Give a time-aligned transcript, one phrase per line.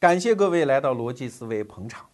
[0.00, 2.06] 感谢各位来到逻辑思维捧场。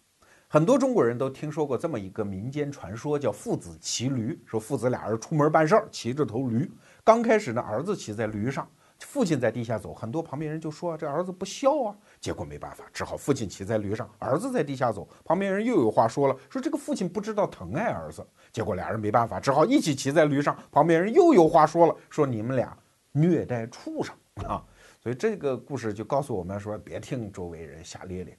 [0.47, 4.41] 很多中国人都听说过这么一个民间传说，叫父子骑驴。
[4.43, 6.67] 说父子俩人出门办事儿，骑着头驴。
[7.03, 8.67] 刚开始呢，儿子骑在驴上，
[9.01, 9.93] 父亲在地下走。
[9.93, 11.95] 很多旁边人就说这儿子不孝啊。
[12.19, 15.07] 结果没办法，只好父亲骑在驴上，儿子在地下走。
[15.23, 18.25] 旁边人又有话说了，说这个父亲不知道疼爱儿子。
[18.51, 20.57] 结果俩人没办法，只好一起骑在驴上。
[20.71, 22.75] 旁边人又有话说了，说你们俩
[23.11, 24.65] 虐待畜生啊。
[25.05, 28.35] 所以这个故事就告诉我们说，别听周围人瞎咧咧。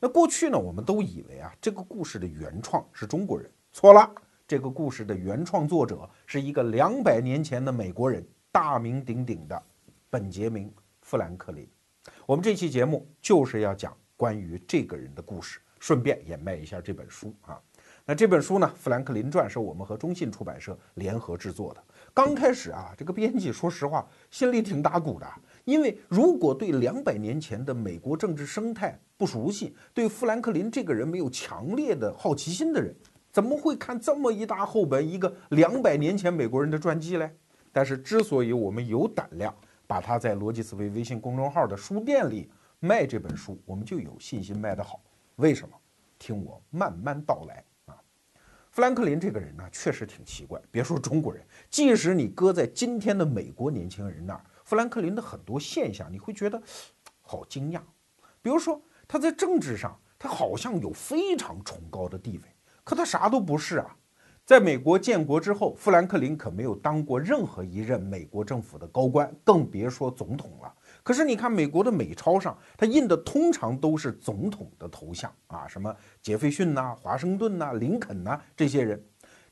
[0.00, 4.12] 那过去呢，我们都以为啊，这个故事的原创是中国人，错了。
[4.44, 9.62] 这个故事的原创作者是一个两百年前的美国人，大名鼎鼎的
[10.10, 10.68] 本杰明·
[11.02, 11.64] 富兰克林。
[12.26, 17.62] 我们这期节目就是要讲关于这个人的故事，顺便也卖一下这本书啊。
[18.04, 21.84] 那这本书呢，《富兰克林传》是我们和中信出版社联合制作的。
[22.12, 25.26] 刚开始啊，这个编辑说实话心里挺打鼓的。
[25.68, 32.96] 因为如果对两百年前的美国政治生态不熟悉，对富兰克林这个人没有强烈的好奇心的人，
[33.30, 37.30] 怎么会看这么一大厚本一个两百年前美国人的传记嘞？
[37.70, 39.54] 但是之所以我们有胆量
[39.86, 42.48] 把它在逻辑思维微信公众号的书店里
[42.80, 44.98] 卖这本书，我们就有信心卖得好。
[45.36, 45.74] 为什么？
[46.18, 47.94] 听我慢慢道来啊。
[48.70, 50.58] 富兰克林这个人呢，确实挺奇怪。
[50.70, 54.42] 别说中国人，即使你搁在今天的美国年轻人那儿。
[54.68, 56.62] 富兰克林的很多现象，你会觉得
[57.22, 57.80] 好惊讶。
[58.42, 62.44] 比如说，他在政治上，他好像有非常崇高的地位，
[62.84, 63.96] 可他啥都不是啊。
[64.44, 70.70] 在美国建国之后，富兰克林可没有当过任何一任美国政府的高官，更别说总统了。
[71.02, 79.02] 可是你看，美国的美钞上，他印的通常都是总统的头像啊，什么杰斐逊呐、华盛顿呐、林肯呐这些人，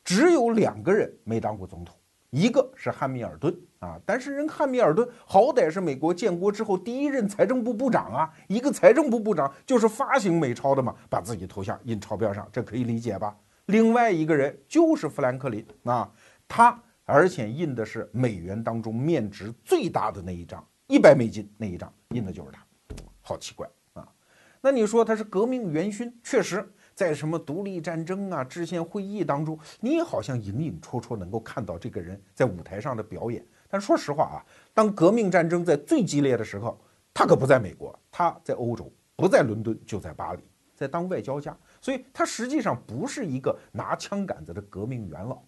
[0.04, 1.96] 只有两个人没当过总统。
[2.30, 3.56] 一个是汉密尔顿
[3.86, 13.36] 啊，但是人汉密尔顿好歹是美国建国之后第一任财政部部长啊，一个财政部部长就是发行美钞的嘛，把自己头像印钞票上，这可以理解吧？
[13.66, 16.10] 另外一个人就是富兰克林啊，
[16.48, 22.66] 他而且印的是美元当中面值最大的那一张，一百美金那一张印的就是他，
[23.20, 24.08] 好奇怪啊！
[24.60, 26.68] 那你说他是革命元勋，确实。
[26.96, 33.44] 在什么独立战争啊、制宪会议当中，你也好像隐隐绰绰能够看到这个人在舞台上的表演。
[33.68, 36.78] 但说实话啊，当革命战争在最激烈的时候，
[37.12, 40.42] 他可不在美国，他在欧洲，不在伦敦就在巴黎，
[40.74, 41.56] 在当外交家。
[41.80, 45.38] 所以他实际上不是一个拿枪杆子的革命元老。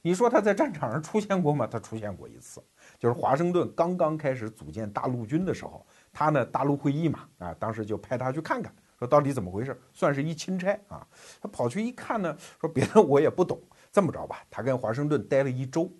[0.00, 1.66] 你说他在战场上出现过吗？
[1.66, 2.60] 他出现过一次，
[2.98, 8.74] 就是华盛顿刚刚开始组建大陆军的时候，他呢大陆会议嘛，啊，当时就派他去看看。
[8.98, 9.76] 说到底怎么回事？
[9.92, 11.04] 算是一钦差啊！
[11.40, 13.60] 他跑去一看呢，说别的我也不懂。
[13.90, 15.90] 这么着吧，他跟华盛顿待了一周，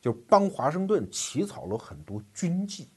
[0.00, 2.88] 就帮华盛顿起草了很多军纪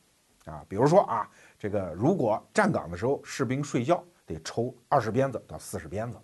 [0.46, 0.66] 啊。
[0.68, 6.18] 比如说啊，这个如果站岗的时候士兵睡觉得抽二十鞭子到四十鞭子；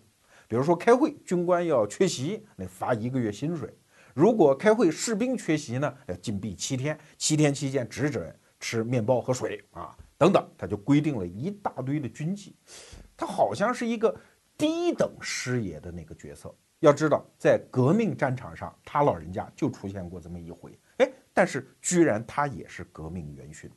[0.48, 3.70] 比如说开会军官要缺席，那罚一个月薪水；
[4.14, 12.56] 如果开会士兵缺席呢，要禁闭七天，七天期间只准吃面包和水啊，等等，他就规定了一大堆的军纪。
[13.16, 14.16] 他好像是一个
[14.58, 16.54] 低等师爷的那个角色。
[16.80, 20.78] 要知道，在革命战场上，他老人家就出现过这么一回。
[20.98, 23.70] 哎，但是居然他也是革命元勋。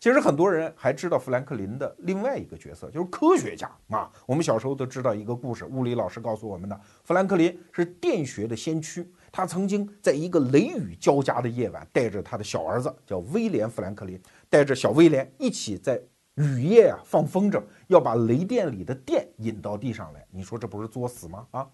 [0.00, 4.10] 其实很多人还知道富兰克林的另外一个角色，就是科学家啊。
[4.26, 9.08] 我们小时候都知道一个故事，物理老师告诉我们的：富兰克林是电学的先驱。
[9.32, 16.00] 他曾经在一个雷雨交加的夜晚，带着他的小儿子叫威廉·富兰克林，带着小威廉一起在。
[16.34, 21.44] 雨夜啊，放风筝要把雷电里的电引到地上来，你说这不是作死吗？
[21.50, 21.68] 啊，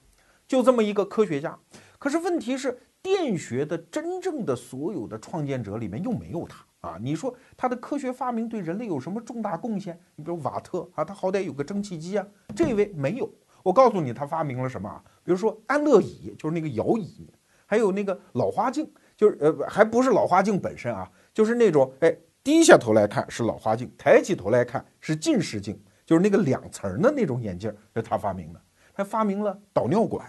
[0.47, 1.59] 就这么一个科学家，
[1.99, 6.99] 可是问题是电学的真正的所有的创建者里面又没有他啊。
[7.01, 9.99] 你说他的科学发明对人类有什么重大贡献？
[10.17, 13.31] 你比如瓦特啊，他好歹有个蒸汽机啊，这位没有。
[13.63, 15.03] 我告诉你，他发明了什么啊？
[15.23, 17.31] 比如说安乐椅，就是那个摇椅，
[17.67, 22.17] 还有那个老花镜，就是呃，还不是老花镜本身啊，就是那种哎。
[22.45, 28.61] 低下头来看是老花镜，抬起头来看是近视镜，就是那个两层的那种眼镜，是他发明的。
[28.95, 30.25] 还发明了导尿管，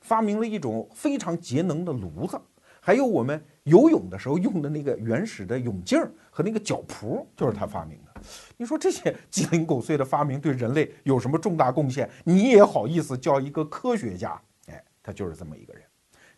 [0.00, 2.40] 发明了一种非常节能的炉子，
[2.80, 8.20] 还有我们游泳的时候用的那个原始的泳镜和那个脚蹼，就是他发明的。
[8.56, 12.08] 你说这些 鸡零狗碎的发明对人类有什么重大贡献？
[12.24, 14.40] 你也好意思叫一个科学家？
[14.68, 15.82] 哎，他就是这么一个人。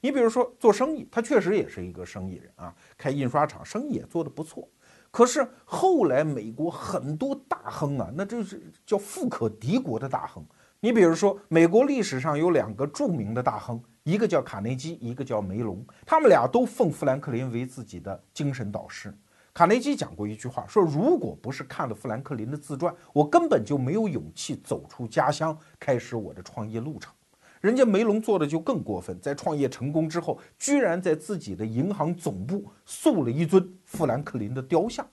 [0.00, 4.68] 你比如说做生意，他确实也是一个生意人啊，开印刷厂，生意也做得不错。
[5.10, 10.44] 可是后来，美国很多大亨啊，那就是叫富可敌国的大亨。
[10.80, 19.12] 你比如说，美国历史上有两个著名的大亨，一个叫卡内基，一个叫梅隆，他们俩都奉富兰克林为自己的精神导师。
[19.52, 27.12] 卡内基讲过一句话，说如果不是看了富兰克林的自传，我根本就没有勇气走出家乡，开始我的创业路程。
[27.60, 35.04] 人家梅隆做的就更过分，在创业成功之后，居然在自己的银行总部塑了一尊富兰克林的雕像。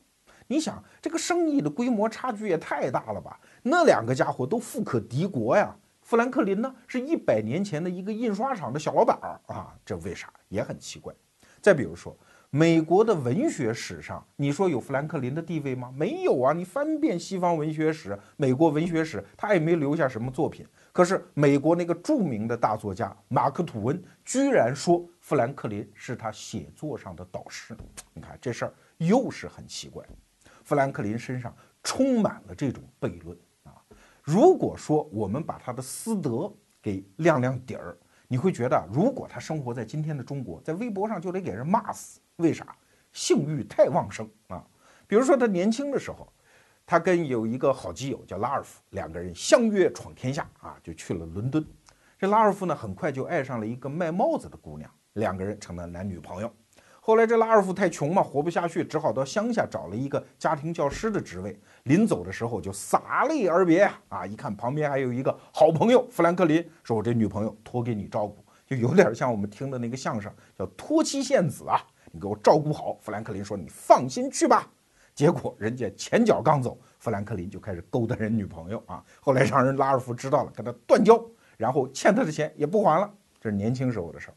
[0.48, 3.40] 你想，这个生意的规模差距也太大了吧？
[3.68, 5.76] 那两个家伙都富可敌国呀。
[6.04, 11.12] 富兰克林呢，是一百年前的一个印刷厂的小老板儿啊，这为啥也很奇怪？
[11.60, 12.16] 再比如说。
[12.52, 15.92] 美国的文学史上，你说有富兰克林的地位吗？
[15.94, 16.54] 没有啊！
[16.54, 20.66] 你翻遍西方文学史、美国文学史，他也没留下什么作品。
[20.94, 27.76] 可是美国那个著名的大作家马克吐温居然说富兰克林是他写作上的导师。
[28.14, 30.06] 你看这事儿又是很奇怪。
[30.64, 31.54] 富兰克林身上
[31.84, 33.38] 充满了这种悖论！
[34.26, 36.52] 如果说我们把他的私德
[36.82, 37.96] 给亮亮底儿，
[38.28, 42.20] 你会觉得，如果他生活在今天的中国，在微博上就得给人骂死。
[42.38, 42.76] 为啥？
[43.14, 44.66] 性欲太旺盛啊！
[45.08, 46.28] 比如说他年轻的时候，
[46.88, 51.64] 他跟有一个好基友叫拉尔夫，两个人相约闯天下啊，就去了伦敦。
[52.18, 56.52] 这拉尔夫呢，很快就爱上了一个卖帽子的姑娘，两个人成了男女朋友。
[57.06, 61.56] 后来这拉尔夫太穷嘛，活不下去，只好到乡下找了一个家庭教师的职位。
[61.84, 64.26] 临走的时候就洒泪而别啊！
[64.26, 71.80] 一看旁边还有一个好朋友富兰克林，说我这女朋友托给你照顾，就有点像我们听的那个相声叫托妻献子啊。
[72.12, 74.68] 你给我照顾好，富兰克林说：“你放心去吧。”
[75.14, 79.06] 结果人家前脚刚走，富兰克林就开始勾搭人女朋友啊。
[79.20, 81.24] 后来让人拉尔夫知道了，跟他断交，
[81.56, 83.14] 然后欠他的钱也不还了。
[83.40, 84.34] 这是年轻时候的事儿。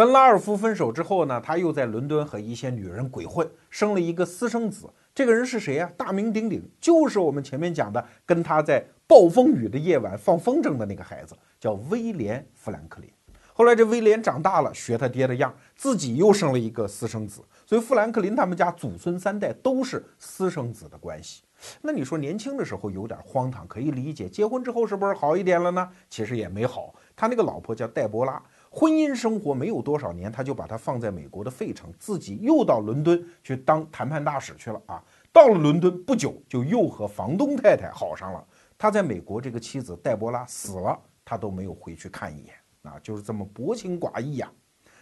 [0.00, 4.88] 跟拉尔夫分手之后呢，他又在伦敦和一些女人鬼混，生了一个私生子。
[5.14, 5.92] 这个人是谁呀？
[5.94, 13.10] 大名鼎鼎，就是我们前面讲的，跟他在暴风雨的夜晚放风筝的那个孩子，叫威廉·富兰克林。
[13.52, 21.42] 后来这威廉长大了，学他爹的样，自己又生了一个私生子，所以富兰克林他们家祖孙三代都是私生子的关系。
[21.82, 24.30] 那你说年轻的时候有点荒唐，可以理解。
[24.30, 25.90] 结婚之后是不是好一点了呢？
[26.08, 26.94] 其实也没好。
[27.14, 35.02] 他那个老婆叫黛博拉，婚姻生活没有多少年，他就把他放在美国的费城，自己又到伦敦去当谈判大使去了啊。
[35.32, 38.46] 到了伦敦不久，就又和房东太太好上了。
[38.78, 42.54] 他在美国这个妻子黛博拉死了，他都没有回去看一眼。
[42.82, 44.50] 啊，就是这么薄情寡义呀。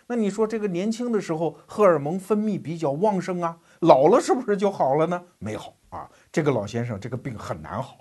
[0.07, 5.23] 那你说这个年轻的时候荷尔蒙分泌比较旺盛啊，老了是不是就好了呢？
[5.39, 7.99] 没好啊，这个老先生这个病很难好。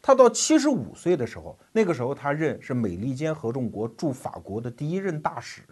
[0.00, 5.62] 他到七十五岁的时候，那个时候他任是美利坚合众国驻法国的第一任大使。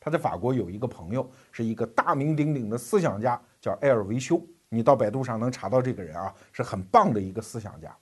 [0.00, 4.40] 他在法国有一个朋友，是一个大名鼎鼎的思想家，叫埃尔维修。
[4.68, 7.96] 你到百度上能查到这个人啊，是很棒的一个思想家。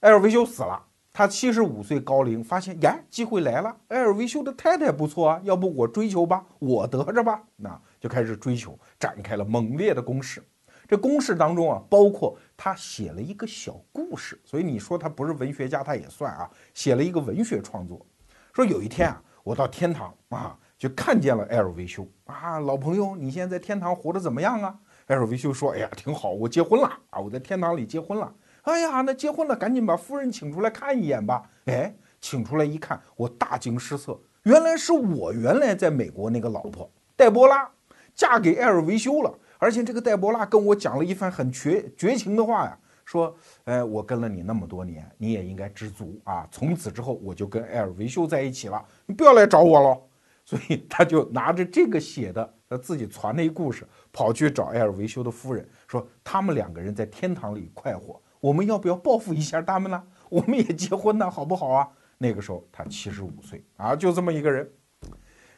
[0.00, 0.82] 埃尔维修死了。
[1.14, 10.42] 他七十五岁高龄，发现呀，机会来了，埃尔维修的太太不错啊，要不我追求吧，我得着吧，那就开始追求，展开了猛烈的攻势。
[10.92, 18.04] 这公式当中啊，包括他写了一个小故事，所以你说他不是文学家，他也算啊，写了一个文学创作。
[18.52, 24.78] 说有一天啊，我到天堂啊，就看见了埃尔维修啊，老朋友，你现在在天堂活得怎么样啊？
[25.06, 28.30] 埃尔维修说，哎呀，挺好，我结婚了啊，我在天堂里结婚了。
[28.64, 31.42] 哎呀，那结婚了，赶紧把夫人请出来看一眼吧。
[31.64, 37.66] 哎，请出来一看，我大惊失色，原来是我原来在美国那个老婆黛波拉，
[38.14, 39.38] 嫁给埃尔维修了。
[39.62, 43.32] 而且这个黛波拉跟我讲了一番很绝绝情的话呀，说，
[43.62, 46.44] 哎，我跟了你那么多年，你也应该知足啊。
[46.50, 50.02] 从此之后，我就跟艾尔维修在一起了，你不要来找我了。
[50.44, 58.20] 所以他就拿着这个写的，他自己传的一故事，跑去找艾尔维修的夫人，说他们两个人在天堂里快活。
[58.40, 60.02] 我们要不要报复一下他们呢？
[60.28, 61.88] 我们也结婚呢，好不好啊？
[62.18, 64.68] 那个时候他七十五岁啊，就这么一个人。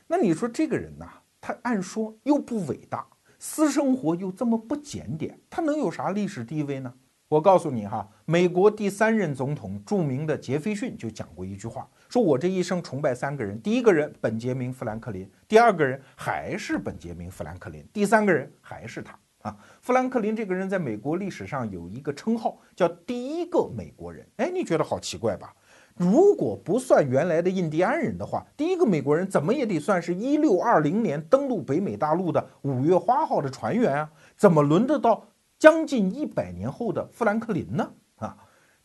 [0.06, 1.08] 那你说这个人呐，
[1.40, 3.06] 他按说又不伟大，
[3.46, 6.90] 私生活又这么不检点，他能有啥历史地位呢？
[7.28, 19.14] 我告诉你哈，美国第三任总统著名的杰斐逊就讲过一句话，说我这一生崇拜三个人，第一个人本杰明·富兰克林，第二个人还是本杰明·富兰克林，第三个人还是他。
[19.42, 24.26] 啊，富兰克林这个人在美国历史上有一个称号，叫第一个美国人。
[24.36, 25.54] 哎，你觉得好奇怪吧？
[25.96, 34.10] 如果不算原来的印第安人的话，第一个美国人怎么也得算是一六二零年登陆北美大陆的五月花号的船员啊？
[34.36, 35.26] 怎么轮得到
[35.58, 37.92] 将近一百年后的富兰克林呢？
[38.16, 38.36] 啊，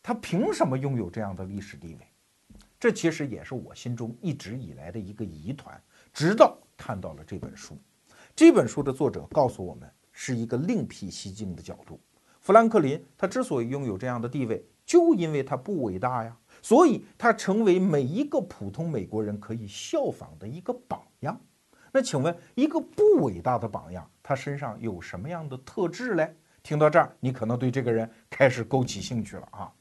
[0.02, 2.06] 他凭什么拥有这样的历史地位？
[2.78, 5.80] 这其实也是我心中一直以来的一个疑团，
[6.12, 7.76] 直到看到了这本书。
[8.34, 9.90] 这本书的作者告诉我们。
[10.12, 11.98] 是一个另辟蹊径的角度。
[12.40, 21.40] 富兰克林他之所以拥有这样的地位，就因为他不伟大呀，所以他成为每一个普通美国人可以效仿的一个榜样。
[21.92, 26.36] 那请问，一个不伟大的榜样，他身上有什么样的特质嘞？
[26.62, 29.72] 听到这儿，你可能对这个人开始勾起兴趣了啊。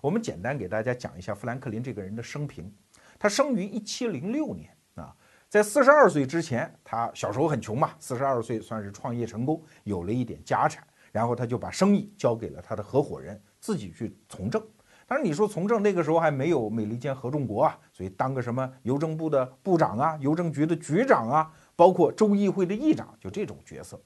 [0.00, 2.72] 我们简单给大家讲一下富兰克林这个人的生平。
[3.18, 5.14] 他生于一七零六年啊，
[5.48, 14.64] 在四十二岁之前，他小时候很穷嘛，四十二岁算是创业成功，有了一点家产，然后他就把生意交给了他的合伙人，自己去从政。
[15.08, 23.98] 当然，你说从政那个时候还没有美利坚合众国啊，所以当个什么邮政部的部长啊，邮政局的局长啊，包括州议会的议长，就这种角色。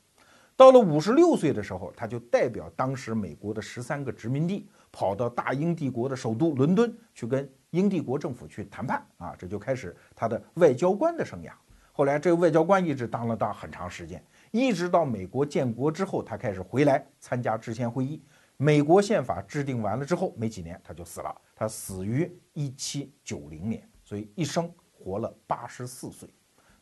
[0.54, 11.50] 到了五十六岁的时候，他就代表当时美国的十三个殖民地，跑到大英帝国的首都伦敦去跟英帝国政府去谈判啊，这就开始他的外交官的生涯。
[11.90, 18.23] 后来这个外交官一直当了当很长时间，一直到美国建国之后，他开始回来参加制宪会议。
[18.62, 26.33] 美国宪法制定完了之后，没几年他就死了，他死于一七九零年，所以一生活了八十四岁，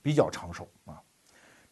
[0.02, 1.00] 比较长寿啊。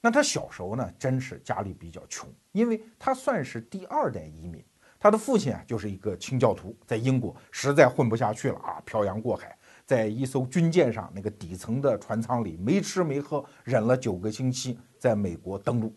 [0.01, 4.65] 那他小时候呢，真是家里比较穷，因为他算是第二代移民。
[4.99, 15.95] 他的父亲啊，就是一个清教徒，在英国实在混不下去了啊，漂洋过海，在一艘军舰上那个底层的船舱里没吃没喝，忍了九个星期，在美国登陆。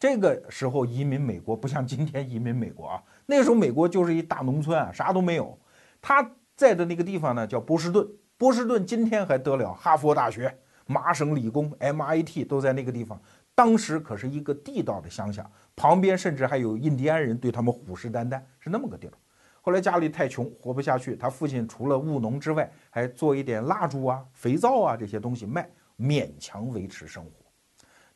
[0.00, 5.56] 这个时候移民美国不像今天移民美国啊， 那时候美国就是一大农村啊，啥都没有。
[6.00, 8.08] 他在的那个地方呢，叫波士顿。
[8.38, 10.58] 波士顿今天还得了，哈佛大学。
[10.86, 13.20] 麻省理工 MIT 都在那个地方，
[13.54, 19.12] 当时可是一个地道的乡下，旁边甚至还有印第安人对他们虎视眈眈，是那么个地儿。
[19.60, 27.39] 后来家里太穷，活不下去，他父亲除了务农之外，还做一点蜡烛啊、肥皂啊这些东西卖，勉强维持生活。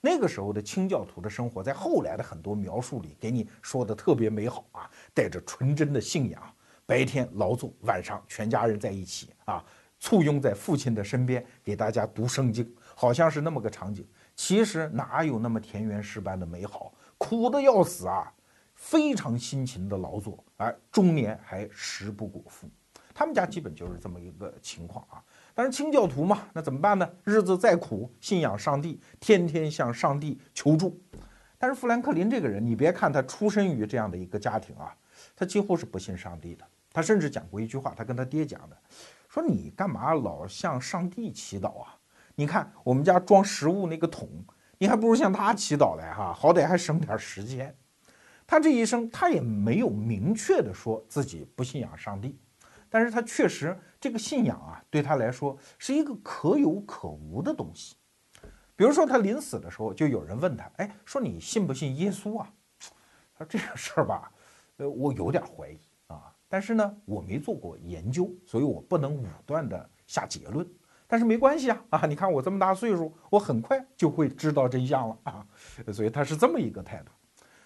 [0.04, 6.42] 那个时候的清教徒的生活，在后来的很多描述里给你说的特别美好啊，带着纯真的信仰，
[6.84, 9.64] 白天劳作，晚上全家人在一起啊。
[9.98, 14.06] 簇拥在父亲的身边，给大家读圣经，好像是那么个场景。
[14.36, 16.92] 其实哪有那么田园诗般的美好？
[17.16, 18.30] 苦的要死啊！
[18.74, 22.68] 非常辛勤的劳作，而中年还食不果腹。
[23.14, 25.24] 他们家基本就是这么一个情况啊。
[25.54, 27.08] 但是清教徒嘛，那怎么办呢？
[27.22, 31.00] 日子再苦，信仰上帝，天天向上帝求助。
[31.56, 34.94] 但是富兰克林这个人，你别看他出身于这样的一个家庭啊，
[35.36, 36.64] 他几乎是不信上帝的。
[36.92, 38.76] 他甚至讲过一句话，他跟他爹讲的。
[39.28, 41.96] 说你干嘛老向上帝祈祷啊？
[42.34, 44.28] 你看我们家装食物那个桶，
[44.78, 47.74] 你还不如向他祈祷来哈，好歹还省点时间。
[48.46, 52.38] 他这一生他也没有明确的说自己不信仰上帝，
[52.94, 57.96] 但是他确实这个信仰啊，对他来说是一个可有可无的东西。
[58.76, 62.48] 比如说他临死的时候，就有人问他，哎，说你信不信耶稣啊？
[63.36, 64.30] 他说这个事儿吧，
[64.76, 66.32] 呃，我有点怀疑啊。
[66.48, 70.64] 但是呢，我没做过研究，所以我不能武断的下结论。
[71.08, 75.44] 但是没关系啊，啊，你看我这么大岁数，我很快就会知道真相了啊。
[75.92, 77.10] 所以他是这么一个态度。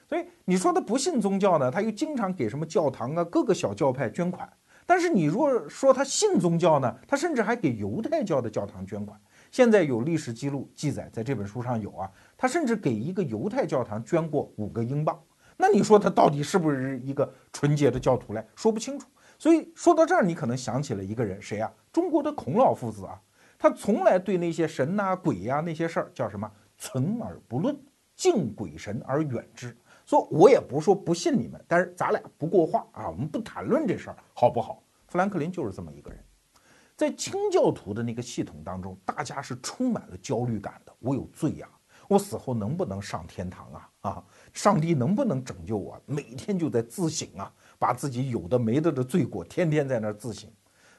[0.09, 4.51] 所以你说他不信宗教呢，他又经常给什么教堂啊、各个小教派捐款。
[4.89, 9.21] 但是你若说他信宗教呢，他甚至还给犹太教的教堂捐款。
[9.51, 15.23] 现在有历史记录记载，在这本书上有啊，他甚至给一个犹太教堂捐过五个英镑。
[15.59, 18.43] 那你说他到底是不是一个纯洁的教徒嘞？
[18.57, 19.07] 说不清楚。
[19.39, 21.71] 所以说到这儿，你可能想起了一个人，谁啊？
[21.93, 23.21] 中国的孔老夫子啊。
[23.59, 26.51] 他从来对那些神呐、鬼呀那些事儿叫什么？
[26.79, 27.79] 存而不论，
[28.17, 29.77] 敬鬼神而远之。
[30.09, 34.83] 说我也不是说不信你们，但是咱俩不过话啊，我们不谈论这事儿，好不好？
[35.07, 36.19] 富兰克林就是这么一个人。
[36.97, 40.93] 在清教徒的那个系统当中，大家是充满了焦虑感的。
[40.99, 41.69] 我有罪呀。
[42.09, 43.91] 我死后能不能上天堂啊？
[44.01, 44.25] 啊，
[44.55, 46.01] 上帝能不能拯救我？
[46.07, 50.51] 每天就在自省啊，把自己有的没的的罪过天天在那儿自省。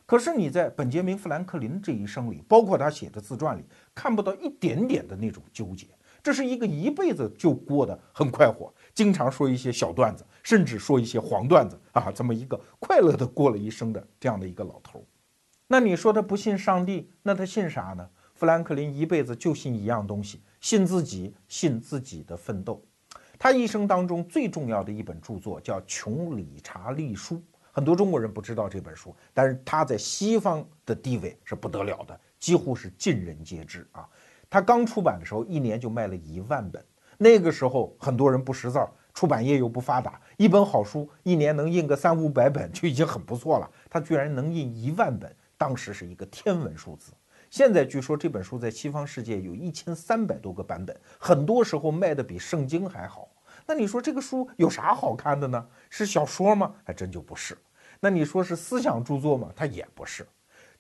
[0.05, 5.87] 可是你在本杰明·富兰克林这一生里，包括他写的自传里，看不到一点点的那种纠结。
[6.21, 15.05] 这是一个一辈子就过得很快活，经常说一些小段子，甚至说一些黄段子啊，这么一个快乐的过了一生的这样的一个老头。
[15.67, 18.09] 那你说他不信上帝，那他信啥呢？
[18.33, 20.41] 富兰克林一辈子就信一样东西。
[20.61, 22.83] 信自己，信自己的奋斗。
[23.37, 27.35] 他一生当中最重要的一本著作叫《穷理查历书》，
[27.71, 34.09] 很多中国人不知道这本书，但是他在西方的地位是不得了的，几乎是尽人皆知啊。
[34.49, 36.83] 他刚出版的时候，一年就卖了一万本。
[37.21, 43.69] 那个时候很多人不识字儿，出版业又不发达，一本好书一年能印个三五百本就已经很不错了。
[43.89, 47.11] 他居然能印一万本，当时是一个天文数字。
[47.49, 53.27] 现在据说这本书在西方世界有一千三百多个版本，很多时候卖的比圣经还好。
[53.65, 55.67] 那你说这个书有啥好看的呢？
[55.89, 56.73] 是小说吗？
[56.85, 57.57] 还真就不是。
[57.99, 59.51] 那你说是思想著作吗？
[59.53, 60.25] 它也不是。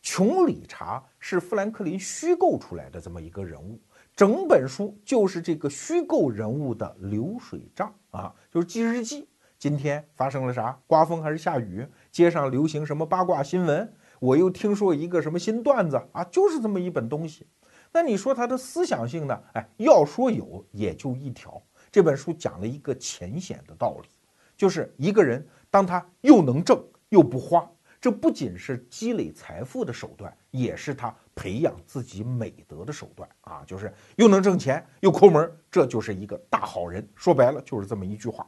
[0.01, 3.77] 穷理查是富兰克林虚构出来的这么一个人物，
[4.19, 10.77] 整本书就是这个虚构人物的流水账啊，就是记日记，今天发生了啥？
[10.87, 11.87] 刮风还是下雨？
[12.11, 13.93] 街上流行什么八卦新闻？
[14.19, 16.21] 我又听说一个什么新段子啊？
[16.25, 17.47] 就是这么一本东西。
[17.93, 19.41] 那你说它的思想性呢？
[19.53, 21.63] 哎，要说有，也就一条。
[21.89, 24.09] 这本书讲了一个浅显的道理，
[24.57, 27.65] 就是一个人当他又能挣又不花，
[28.01, 33.63] 这不仅是积累财富的手段，也是他培养自己美德的手段啊！
[33.65, 37.07] 就是又能挣钱又抠门，这就是一个大好人。
[37.15, 38.45] 说白了就是这么一句话。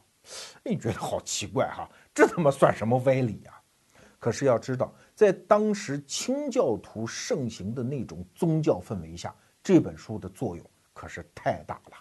[0.61, 1.89] 你觉得好奇怪哈？
[2.13, 3.53] 这他妈算什么歪理呀？
[4.19, 9.33] 可是要知道，在当时清教徒盛行的那种宗教氛围下，
[9.63, 11.97] 这本书的作用可是太大了。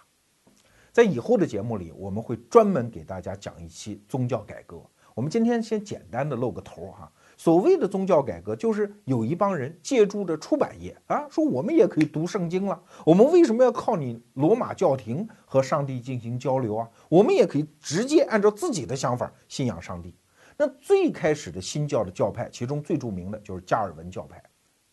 [0.91, 4.83] 在以后的节目里，我们会专门给大家讲一期宗教改革。
[5.15, 7.09] 我们今天先简单的露个头哈。
[7.43, 12.79] 所谓的宗教改革，就是有一帮人借助着出版业啊，说我们也可以读圣经了。
[13.03, 16.87] 我们为什么要靠你罗马教廷和上帝进行交流啊？
[17.09, 20.15] 我们也可以直接按照自己的想法信仰上帝。
[20.55, 24.39] 那最开始的新教的教派，其中最著名的就是加尔文教派。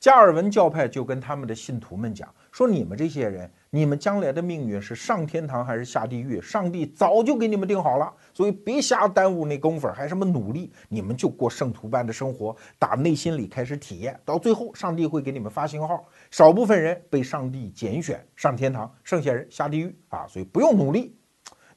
[0.00, 6.40] 加尔文教派就跟他们的信徒们讲说：“你们这些人。”你们将来的命运是上天堂还是下地狱？
[6.40, 10.72] 上帝早就给你们定好了，所以别瞎耽误那功夫，还什么努力？
[10.88, 20.26] 你们就过圣徒般的生活，打内心里开始体验，到最后上帝会给你们发信号，少部分人被上帝拣选上天堂，剩下人下地狱啊！
[20.26, 21.14] 所以不用努力。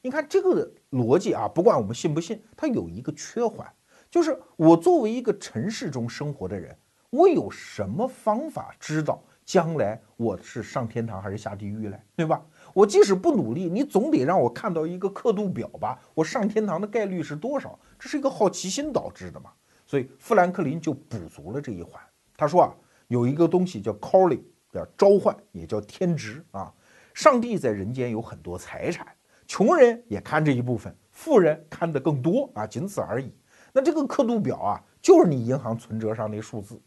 [0.02, 3.68] 你看这个逻辑啊，不管我们信不信，它有一个缺环，
[4.10, 6.74] 就是我作为一个城市中生活的人，
[7.10, 9.22] 我有什么方法知道？
[9.52, 12.00] 将来我是上天堂还是下地狱嘞？
[12.16, 12.42] 对吧？
[12.74, 16.00] 我即使不努力，你总得让我看到一个刻度表吧？
[16.14, 17.78] 我上天堂的概率是多少？
[18.00, 19.52] 这是一个好奇心导致的嘛？
[19.86, 22.02] 所以富兰克林就补足了这一环。
[22.38, 22.74] 他说啊，
[23.10, 24.40] 有一个东西叫 calling，
[24.72, 26.74] 叫召唤，也叫天职啊。
[27.14, 29.06] 上帝在人间有很多财产，
[29.48, 33.36] 穷人也看这一部分，富人看得更多啊，仅此而已。
[33.74, 36.82] 那这个刻度表啊，就是你银行存折上那数字。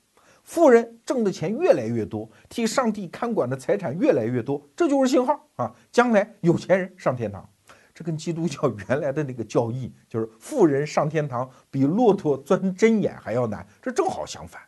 [0.44, 5.74] 富人挣的钱越来越多，替上帝看管的财产越来越多，这就是信号啊！
[5.90, 7.48] 将来有钱人上天堂，
[7.94, 14.60] 这跟基督教 原来的那个教义，就是富人上天堂比骆驼钻针眼还要难，这正好相反。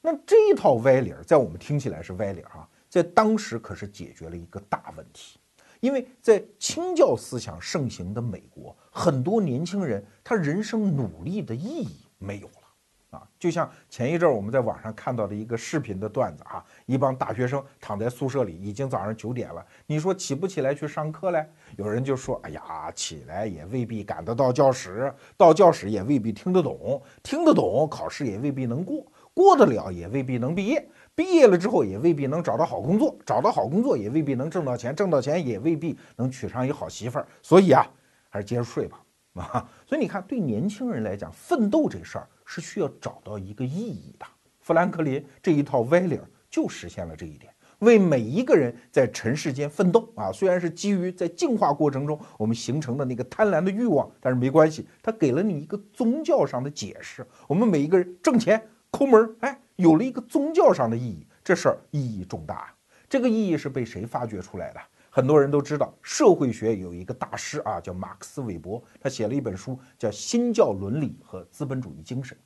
[0.00, 5.38] 那这一套歪理儿，在我们听起来是歪理儿哈，在当时可是解决了一个大问题，
[5.80, 12.65] 因为在清教思想盛行的美国，很多年轻人他人生努力的意义没有了。
[13.16, 21.44] 啊，就像前一阵儿我们在网上看到的一个视频的段子啊，一帮大学生躺在宿舍里，已经早上九点了，你说起不起来去上课嘞？
[21.76, 37.86] 有人就说，哎呀，起来也未必赶得到教室，到教室也未必听得懂，听得懂考试也未必能过，过得了也未必能毕业，毕业了之后也未必能找到好工作，找到好工作也未必能挣到钱，挣到钱也未必能娶上一好媳妇儿，所以啊，
[38.28, 39.00] 还是接着睡吧。
[39.34, 42.26] 啊， 所以你看，对年轻人来讲，奋斗这事儿。
[42.46, 44.24] 是需要找到一个意义的。
[44.60, 57.26] 富兰克林这一套歪理儿就实现了这一点，为每一个人在尘世间奋斗啊，虽然是基于在进化过程中我们形成的那个贪婪的欲望，但是没关系，他给了你一个宗教上的解释。
[57.46, 62.72] 我们每一个人挣钱抠门，哎，有了一个宗教上的意义，这事儿意义重大。
[63.08, 64.80] 这个意义是被谁发掘出来的？
[65.16, 72.36] 很多人都知道，社会学有一个大师啊，叫马克思韦伯，他写了一本书叫《新教伦理和资本主义精神》。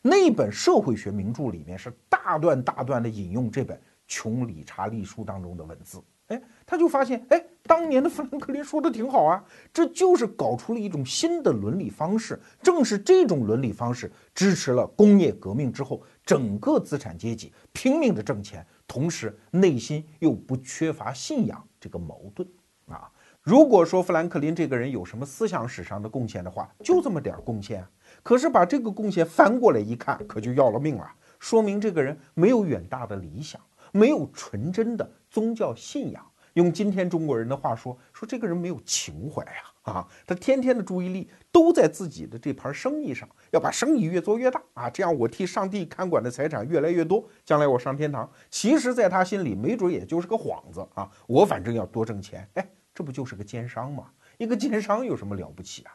[0.00, 12.40] 那本社会学名著里面是大段大段的引用这本《穷理查利书》当中的文字，哎，他就发现，哎，当年的富兰克林说的挺好啊，这就是搞出了一种新的伦理方式。
[12.62, 22.48] 正是这种伦理方式支持了工业革命之后整个资产阶级拼命的挣钱，同时内心又不缺乏信仰这个矛盾
[22.86, 23.10] 啊。
[23.42, 27.84] 如果说富兰克林这个人有什么思想史上的贡献的话，就这么点贡献。
[28.22, 31.12] 可是把这个贡献翻过来一看，可就要了命了。
[31.40, 36.24] 说明这个人没有远大的理想，没有纯真的宗教信仰。
[36.52, 39.71] 用今天中国人的话说，说这个人没有情怀呀！
[39.82, 44.88] 啊，他天天的注意力都在自己的这盘生意上，要把生意越做越大啊！
[44.88, 48.30] 这样我替上帝看管的财产越来越多，将来我上天堂。
[48.48, 51.10] 其实，在他心里，没准也就是个幌子啊！
[51.26, 54.10] 我反正要多挣钱，哎，这不就是个奸商吗？
[54.38, 55.92] 一个奸商有什么了不起啊？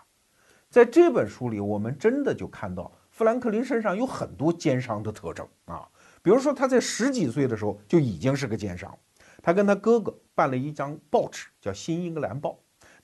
[0.70, 5.88] 在这本书里，我们真的就看到富兰克林身上有很多奸商的特征啊。
[6.22, 8.94] 比如说，他在十几岁的时候就已经是个奸商。
[9.42, 12.50] 他跟他哥哥办了一张报纸，叫《新英格兰报》。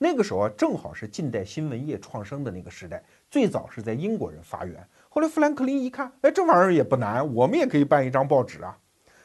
[0.04, 4.86] 那个时候啊，正好是近代新闻业创生的那个时代，最早是在英国人发源。
[5.08, 8.78] 后来富兰克林一看，哎，这玩意儿也不难，我们也可以办一张报纸啊。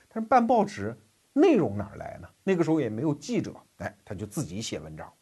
[0.09, 0.97] 但是办报纸
[1.33, 2.29] 内容哪来呢？
[2.45, 5.13] 那个时候也没有记者，哎，他就自己写文章。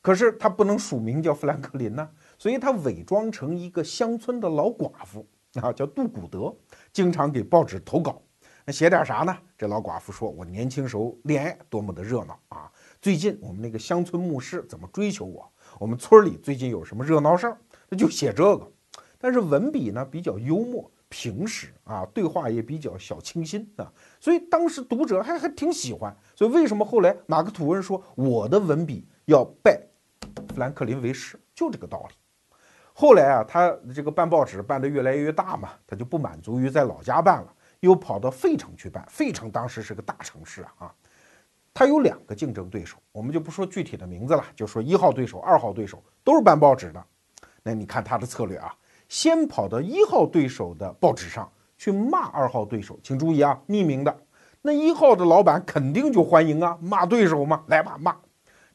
[0.00, 2.08] 可是他不能署名叫富兰克林呢。
[2.38, 6.54] 所以他伪装成一个乡村的老寡妇啊，叫杜古德，
[6.92, 8.22] 经常给报纸投稿。
[8.64, 9.36] 那写点啥呢？
[9.58, 12.70] 这老寡妇说：“我年轻时候恋爱多么的热闹啊！
[13.02, 15.52] 最近我们那个乡村牧师怎么追求我？
[15.80, 17.58] 我们村里最近有什么热闹事儿？
[17.88, 18.72] 那就写这个。
[19.18, 26.16] 但是文笔呢比较幽默平实啊，对话也比较小清新啊，所以当时读者还还挺喜欢。
[26.36, 29.84] 所以为什么后来马克吐温说我的文笔要拜
[30.54, 32.14] 富兰克林为师，就这个道理。
[32.92, 40.94] 后来啊，他这个办报纸办得越来越大嘛，他就不满足于在老家办了。”又跑到费城去办，费城当时是个大城市啊
[41.74, 47.04] 他有两个竞争对手，我们就不说具体的名字了，就说一号对手、二号对手都是办报纸的。
[47.62, 48.74] 那你看他的策略啊，
[49.08, 54.16] 先跑到一号对手的报纸上去骂二号对手，请注意啊，匿名的。
[54.60, 58.16] 那一号的老板肯定就欢迎啊，骂对手嘛，来吧骂。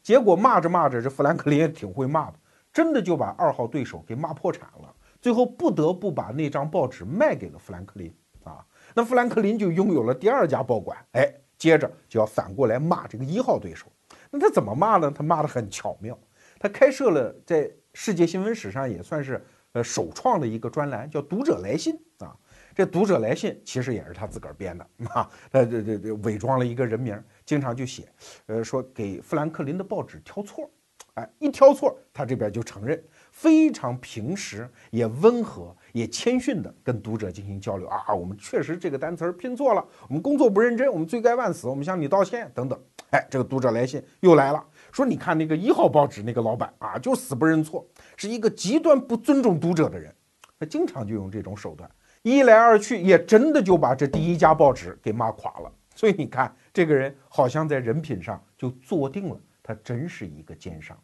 [0.02, 2.38] 结果骂着骂着，这富兰克林也挺会骂的，
[2.72, 8.12] 真的就把二号对手给骂破产了，最后不得不把那张报纸卖给了富兰克林
[8.44, 8.64] 啊。
[8.94, 13.86] 那富兰克林就拥有了第二家报馆，哎，接着就要反过来骂这个一号对手。
[14.30, 15.10] 那他怎么骂呢？
[15.10, 16.18] 他骂得很巧妙。
[16.58, 22.36] 他开设了在世界新闻史上也算是呃首创的一个专栏，叫“读者来信”啊。
[22.74, 28.08] 这“读者来信”其实也是他自个儿编的啊，他这这这伪装了一个人名，经常就写，
[28.46, 30.70] 呃，说给富兰克林的报纸挑错，
[31.14, 33.02] 哎，一挑错，他这边就承认。
[33.32, 38.14] 非常平实，也温和，也谦逊的跟读者进行交流啊！
[38.14, 42.78] 我们确实这个单词拼错了，我们工作不认真，我们罪该万死，我们向你道歉等等。
[43.10, 50.14] 哎，这个读者来信又来了，说你看那个一号报纸那个老板啊，就死不认错，是一个极端不尊重读者的人。
[50.60, 51.90] 他经常就用这种手段，
[52.22, 55.72] 一来二去也真的就把这第一家报纸给骂垮了。
[55.94, 60.96] 所以你看，这个人好像在人品上就坐定了，他真是一个奸商。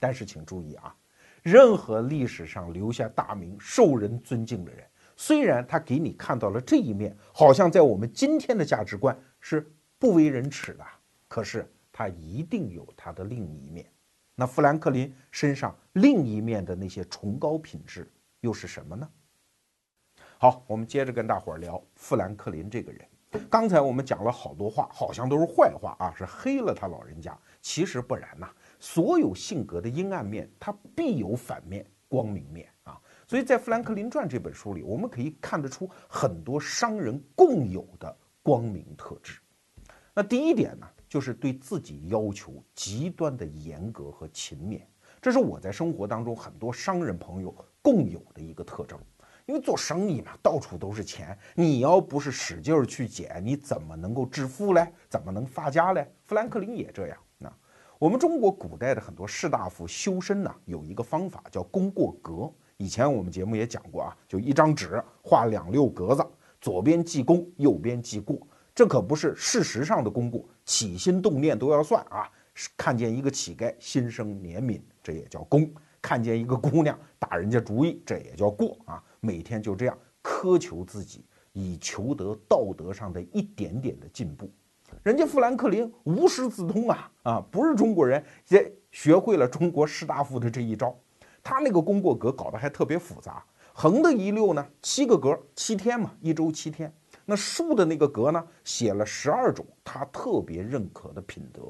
[0.00, 0.94] 但是请注意啊。
[1.42, 10.84] 任何历史上留下大名、受人尊敬的人，虽然他给你看到了这一面，好像在我们今天的价值观是不为人耻的，
[11.26, 13.84] 可是他一定有他的另一面。
[14.34, 19.08] 那富兰克林身上另一面的那些崇高品质又是什么呢？
[20.38, 23.06] 好，我们接着跟大伙儿聊富兰克林这个人。
[23.48, 27.36] 刚才我们讲了好多话，好像都是坏话啊，是黑了他老人家。
[27.60, 28.48] 其实不然呐。
[28.82, 33.00] 所有性格的阴暗面，它必有反面、光明面啊！
[33.28, 39.38] 所以在《富兰克林传》这本书里，我们可以看得出很多商人共有的光明特质。
[40.12, 44.82] 那第一点呢，就是对自己要求极端的严格和勤勉，
[45.20, 48.98] 这是我在生活当中很多商人朋友共有的一个特征。
[49.46, 54.92] 因为做生意嘛，到处都是钱，你要不是使劲儿去捡，你怎么能够致富嘞？
[55.08, 56.12] 怎么能发家嘞？
[56.24, 57.16] 富兰克林也这样。
[58.02, 62.52] 我们中国古代的很多士大夫修身呢，有一个方法叫功过格。
[62.76, 66.26] 以前我们节目也讲过啊，就一张纸画两溜格子，
[66.60, 68.44] 左边记功，右边记过。
[68.74, 72.28] 这可不是事实上的功过，起心动念都要算啊。
[72.76, 75.62] 看见一个乞丐心生怜悯，这也叫功；
[76.00, 79.00] 看见一个姑娘打人家主意，这也叫过啊。
[79.20, 84.50] 每天就这样苛求自己，以求得道德上的一点点的进步。
[85.02, 90.96] 人家富兰克林无师自通啊啊，不是中国人也学会了中国士大夫的这一招。
[91.42, 96.92] 他那个功过格搞得还特别复杂，横的一溜呢七个格，七天嘛，一周七天。
[97.24, 101.62] 那竖的那个格呢，写了十二种他特别认可的品德。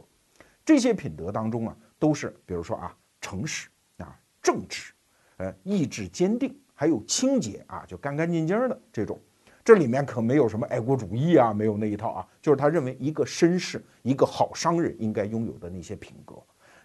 [0.63, 3.67] 这些品德当中啊，都是比如说啊，诚实
[3.97, 4.93] 啊，正直，
[5.39, 9.19] 呃，意志坚定，还有清洁啊，就干干净净的这种。
[9.65, 16.35] 这里面可没有什么爱国主义啊，没有那一套啊，就是他认为一个绅士、一个好商人应该拥有的那些品格。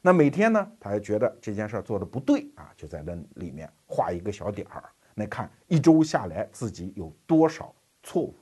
[0.01, 4.83] 那每天呢，他还觉得这件事做的不对啊，就在那里面画一个小点儿，
[5.15, 8.35] 那看一周下来自己有多少错误。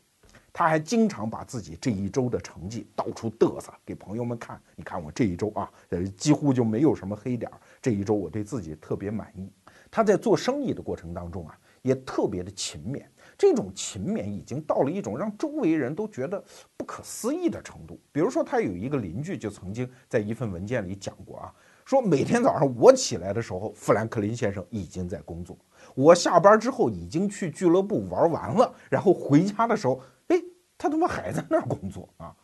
[0.52, 7.60] 他还经常把自己这一周的成绩到处嘚瑟给朋友们看，你看我这一周啊，呃，几乎就没有什么黑点儿。
[7.82, 9.50] 这一周我对自己特别满意。
[9.92, 13.04] 他在做生意的过程当中啊，也特别的勤勉。
[13.38, 16.44] 这种勤勉已经到了一种让周围人都觉得
[16.78, 18.00] 不可思议的程度。
[18.12, 25.56] 比如说，他有一个邻居就曾经在一份文件里讲过啊，说每天早上我起来的时候，富兰克林先生已经在工作；
[25.96, 30.42] 我下班之后已经去俱乐部玩完了，然后回家的时候，哎，
[30.78, 32.36] 他他妈还在那儿工作啊！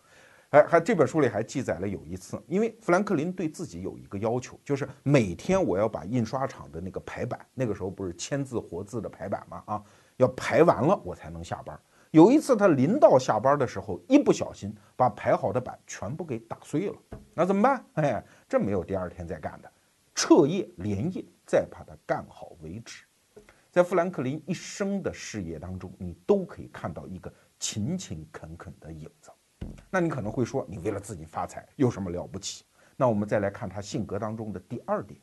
[0.50, 9.64] 哎，还这本书里还记载了有一次，因为富兰克林对自己有一个要求，就是每天我要把印刷厂的那个排版，那个时候不是签字活字的排版吗？
[9.66, 9.84] 啊。
[10.22, 11.78] 要排完了，我才能下班。
[12.12, 16.96] 有一次，他临到下班的时候，一不小心把排好的板全部给打碎了。
[17.34, 17.84] 那怎么办？
[17.94, 19.72] 哎，这没有第二天再干的，
[20.14, 23.04] 彻夜连夜再把它干好为止。
[23.72, 29.32] 在富兰克林一生的事业当中，你都可以看到一个勤勤恳恳的影子。
[29.90, 32.64] 那你可能会说，你为了自己发财有什么了不起？
[32.96, 35.20] 那我们再来看他性格当中的第二点，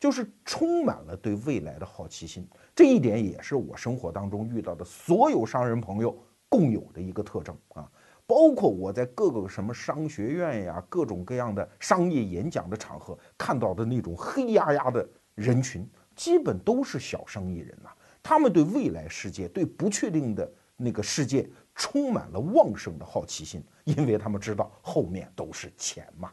[0.00, 2.48] 就是充满了对未来的好奇心。
[2.74, 7.88] 这一点也是我生活当中遇到的所有商人朋友共有的一个特征啊。
[8.26, 17.90] 包括我在各个什么商学院呀、各种各样的商业演讲的场合看到的那种黑压压的人群，基本都是小生意人呐。
[18.22, 26.30] 他们对未来世界、对不确定的那个世界充满了旺盛的好奇心，因为他们知道后面都是钱嘛。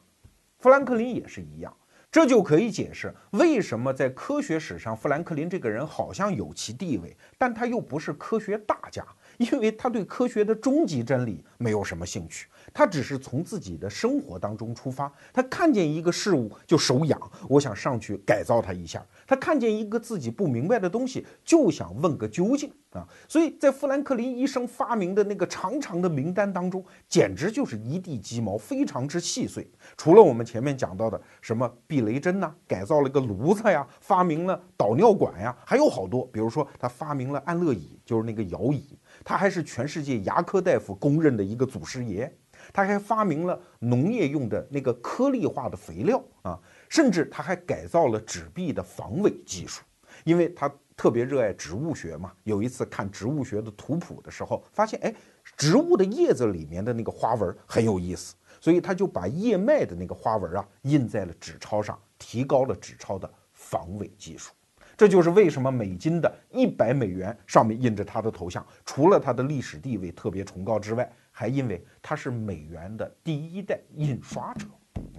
[0.59, 1.75] 富兰克林也是一样，
[2.11, 9.05] 这就可以解释为什么在科学史上，富兰克林这个人好像有其地位，但他又不是科学大家。
[9.37, 15.11] 因为他对科学的终极真理没有什么兴趣，他只是从自己的生活当中出发。
[15.33, 23.03] 他看见一个事物就手痒，我想上去改造它一下；他看见一个自己不明白的东西，就想问个究竟啊！
[23.27, 29.67] 所以在富兰克林医生发明的那个长长的名单当中，简直就是一地鸡毛，非常之细碎。
[29.97, 38.99] 除了我们前面讲到的什么避雷针呐，改造了个炉子呀，发明了导尿管呀，还有好多，比如说他发明了安乐椅，就是那个摇椅。
[39.23, 42.31] 他还是全世界牙科大夫公认的一个祖师爷，
[42.73, 49.83] 他还发明了农业用的那个颗粒化的肥料啊，甚至他还改造了纸币的防伪技术，
[50.23, 52.31] 因为他特别热爱植物学嘛。
[52.43, 55.13] 有一次看植物学的图谱的时候，发现哎，
[55.55, 64.51] 植物的叶子里面的那个花纹很有意思，所以他就把叶脉的那个花纹啊印在了纸钞上，提高了纸钞的防伪技术。
[64.95, 71.07] 这就是为什么美金的一百美元上面印着他的头像，除了他的历史地位特别崇高之外，
[71.39, 74.65] 还因为他是美元的第一代印刷者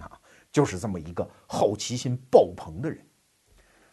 [0.00, 2.98] 啊，就是这么一个好奇心爆棚的人。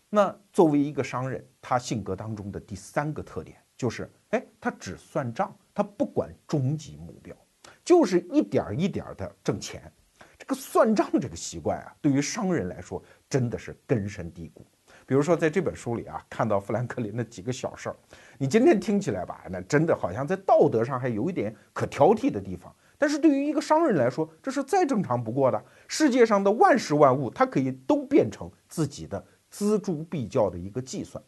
[0.09, 7.37] 那作为一个商人，他性格当中的第三个特点就是，哎，他只算账，他不管终极目标，
[7.83, 9.93] 就是一点一点的挣钱。
[10.35, 14.65] 这个算账这个习惯啊，对于商人来说真的是根深蒂固。
[15.05, 17.95] 比如说，在这本书里啊，看到富兰克林的几个小事儿，
[18.37, 22.73] 你今天听起来吧，那真的好像在道德上还有一点可挑剔的地方。
[22.97, 25.63] 但是对于一个商人来说，这是再正常不过的。
[25.87, 31.21] 世界上的万事万物，它可以都变成自己的锱铢必较的一个计算。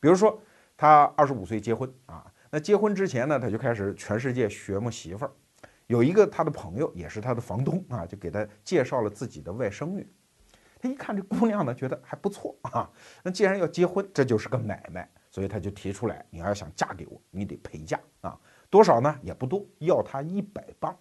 [0.00, 0.38] 比如说，
[0.76, 5.30] 他二十五岁结婚啊，那结婚之前呢，他就开始全世界学摸媳妇儿。
[5.86, 10.06] 有一个他的朋友，也是他的房东啊，就给他介绍了自己的外甥女。
[10.80, 12.90] 他一看这姑娘呢，觉得还不错啊。
[13.22, 18.40] 那既然要结婚，这就是个买卖，所以他就提出来：你要想嫁给我，你得陪嫁啊。
[18.70, 19.14] 多少呢？
[19.20, 20.96] 也不多，要他一百磅，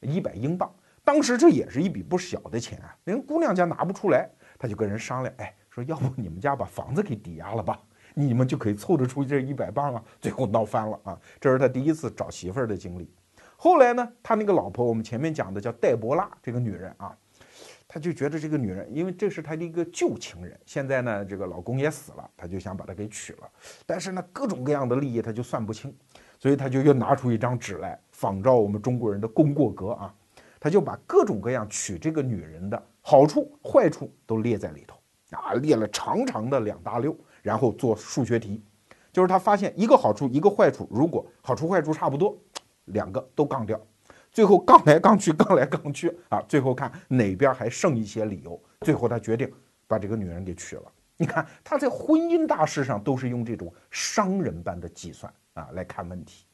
[0.00, 0.74] 一百英镑。
[1.04, 2.96] 当时这也是一笔不小的钱啊。
[3.04, 4.26] 人姑娘家拿不出来，
[4.58, 7.78] 他就跟人商量：哎，说要不你们家把房子给抵押了吧，
[8.14, 10.02] 你们就可以凑得出这一百磅啊。
[10.22, 11.20] 最后闹翻了啊。
[11.38, 13.12] 这是他第一次找媳妇儿的经历。
[13.58, 17.14] 后来呢，他那个老婆，我们前面讲的叫戴博拉这个女人啊。
[17.92, 23.50] 他就觉得这个女人，因为这是他的一个旧情人，现在呢，这个老公也死了，他就想把她给娶了。
[23.84, 25.92] 但是呢，各种各样的利益他就算不清，
[26.38, 30.14] 所以他就又拿出一张纸来，仿照我们中国人的功过格啊，
[30.60, 34.96] 他就把各种各样娶这个女人的好处、坏处都列在里头
[35.36, 38.62] 啊，列了长长的两大溜，然后做数学题，
[39.10, 42.38] 就是他发现一个好处、一个坏处，如果好处坏处差不多，
[42.84, 43.80] 两个都杠掉。
[44.40, 46.40] 最后杠来杠去，杠来杠去啊！
[46.48, 49.52] 最后看哪边还剩一些理由，最后他决定
[49.86, 50.84] 把这个女人给娶了。
[51.18, 56.46] 你看他在婚姻大事上都是用这种商人般的计算啊来看问题。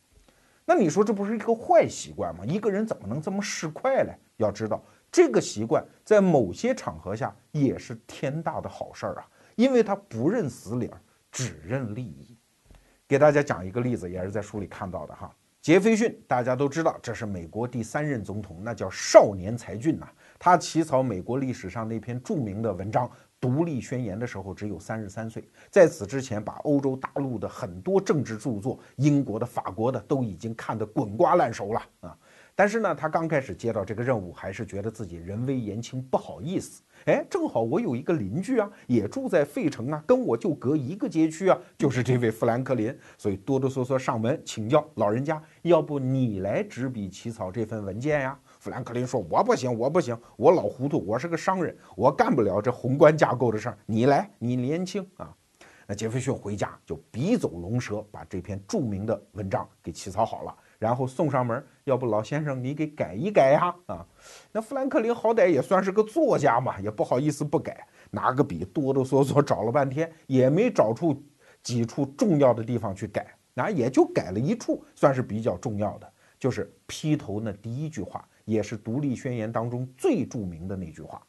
[0.65, 2.45] 那你说这不是一个坏习惯吗？
[2.45, 4.13] 一个人怎么能这么市侩呢？
[4.39, 12.37] 要知道这个习惯在某些场合下也是天大的好事儿啊，因为他不认死理儿，只认利益。
[13.07, 15.33] 给大家讲一个例子，也是在书里看到的哈。
[15.67, 20.09] 杰斐逊，大家都知道，这是美国第三任总统，那叫少年才俊呐。
[20.39, 23.05] 他起草美国历史上那篇著名的文章
[23.41, 25.43] 《独立宣言》的时候，只有三十三岁。
[25.69, 32.17] 在此之前，把欧洲大陆的很多政治著作，英国的、法国的，都已经看得滚瓜烂熟了啊。
[32.59, 36.83] 但是呢，他刚开始接到这个任务，还是觉得自己人微言轻，不好意思。
[37.05, 48.41] 哎，正好我有一个邻居啊，也住在费城啊，跟我就隔一个街区啊，就是这位富兰克林，所以哆哆嗦嗦上门请教老人家，要不你来执笔起草这份文件呀？
[48.59, 53.79] 富兰克林说：“我不行，我不行，我老糊涂，我是个商人，我干不了这宏观架构的事儿。
[53.85, 55.31] 你来，你年轻啊。”
[55.87, 63.75] 那杰斐逊回家就笔走龙蛇，把这篇著名的文章给起草好了，然后送上门，要不老先生你给改一改呀？
[63.87, 64.07] 啊，
[64.53, 71.23] 那富兰克林好歹也算是个作家嘛，也不好意思不改，拿个笔哆哆嗦嗦找了半天，也没找出
[71.63, 81.21] 几处重要的地方去改，那也就改了一处，算是比较重要的，就是劈头那第一句话，也是独立宣言当中最著名的那句话。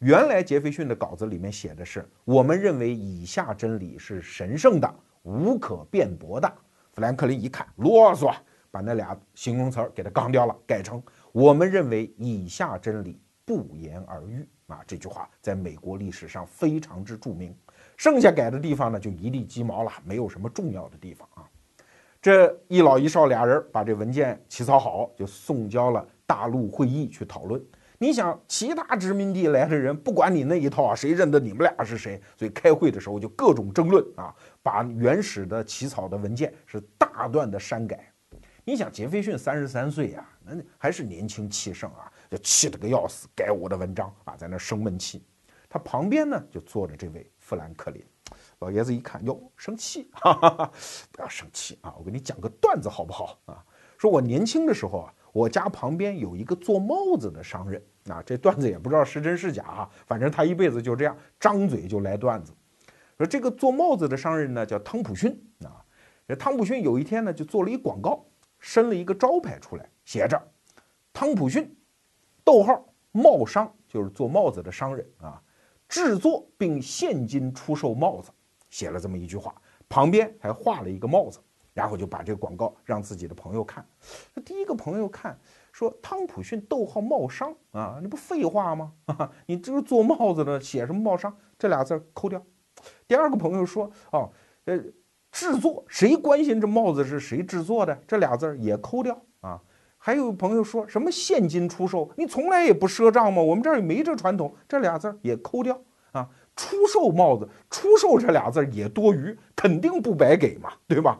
[0.00, 6.52] 原来杰斐逊的稿子里面写的是，我们认为以下真理是神圣的，无可辩驳的。
[6.92, 8.34] 富兰克林一看啰嗦，
[8.72, 14.80] 把那俩形容词儿给他杠掉了，改成我们认为以下真理不言而喻啊。
[14.84, 17.54] 这句话在美国历史上非常之著名。
[17.96, 21.44] 剩下改的地方呢，就一地鸡毛了，没有什么重要的地方啊。
[22.20, 27.62] 这一老一少俩人把这文件起草好，就送交了大陆会议去讨论。
[27.98, 32.20] 你想，其他殖民地来的人不管你那一套啊，谁认得你们俩是谁？
[32.36, 38.11] 所以开会的时候就各种争论啊，把原始的起草的文件是大段的删改。
[38.64, 45.24] 你想，杰斐逊三十三岁呀，那还是年轻气盛啊，就气得个要死，改我的文章啊，在那生闷气。
[45.68, 48.04] 他旁边呢就坐着这位富兰克林，
[48.60, 50.72] 老爷子一看哟，生气， 哈哈哈，
[51.10, 53.64] 不要生气啊，我给你讲个段子好不好啊？
[53.98, 57.82] 说我年轻的时候啊，我家旁边有一个做帽子的商人。
[58.08, 62.52] 啊，这段子也不知道是真是假啊，反正他一辈子就这样张嘴就来段子。
[63.16, 65.30] 说这个做帽子的商人呢叫汤普逊
[65.64, 65.78] 啊，
[66.26, 68.24] 这汤普逊有一天呢就做了一广告，
[68.62, 70.40] 伸了一个招牌出来，写着
[71.12, 71.76] “汤普逊，
[72.42, 75.42] 逗号帽商”，就是做帽子的商人啊，
[75.86, 78.30] 制作并现金出售帽子，
[78.70, 79.54] 写了这么一句话，
[79.88, 81.38] 旁边还画了一个帽子，
[81.74, 83.86] 然后就把这个广告让自己的朋友看。
[84.44, 85.38] 第一个朋友看。
[85.72, 88.92] 说汤普逊逗号帽商啊，那不废话吗？
[89.48, 91.34] 你这个做帽子的写什么帽商？
[91.58, 92.44] 这俩字抠掉。
[93.08, 94.30] 第二个朋友说哦，
[94.66, 94.78] 呃，
[95.32, 97.98] 制作谁关心这帽子是谁制作的？
[98.06, 99.60] 这俩字儿也抠掉啊。
[99.96, 102.08] 还有朋友说什么现金出售？
[102.16, 103.40] 你从来也不赊账吗？
[103.40, 104.54] 我们这儿也没这传统。
[104.68, 105.80] 这俩字儿也抠掉
[106.12, 106.28] 啊。
[106.54, 111.18] 出售帽子，出售这俩字儿也多余，肯定不白给嘛，对吧？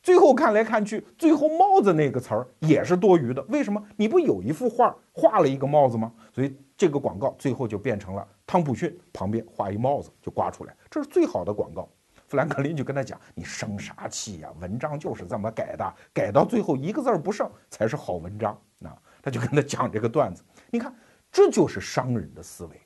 [0.00, 3.44] 最后看来看去，最后帽子那个词儿也是多余的。
[3.48, 3.82] 为什么？
[3.96, 6.12] 你不有一幅画画了一个帽子吗？
[6.32, 11.88] 所以这个广告最后就变成了汤普逊旁边画一帽子就挂出来，这是最好的广告。
[12.28, 14.50] 富兰克林就跟他讲：“你生啥气呀？
[14.60, 18.52] 文章就是这么改的，改到最后一个字儿不剩才是好文章。”
[18.84, 20.44] 啊，他就跟他讲这个段子。
[20.70, 20.94] 你看，
[21.32, 22.80] 这就是商人的思维。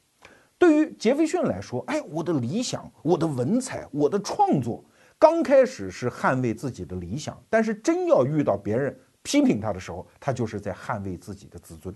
[0.57, 4.85] 对于杰斐逊来说，哎，我的理想，我的文采，我的创作。
[5.18, 11.92] 刚开始是捍卫自己的理想，但是真要遇到别人批评他的时候，他就是在捍卫自己的自尊。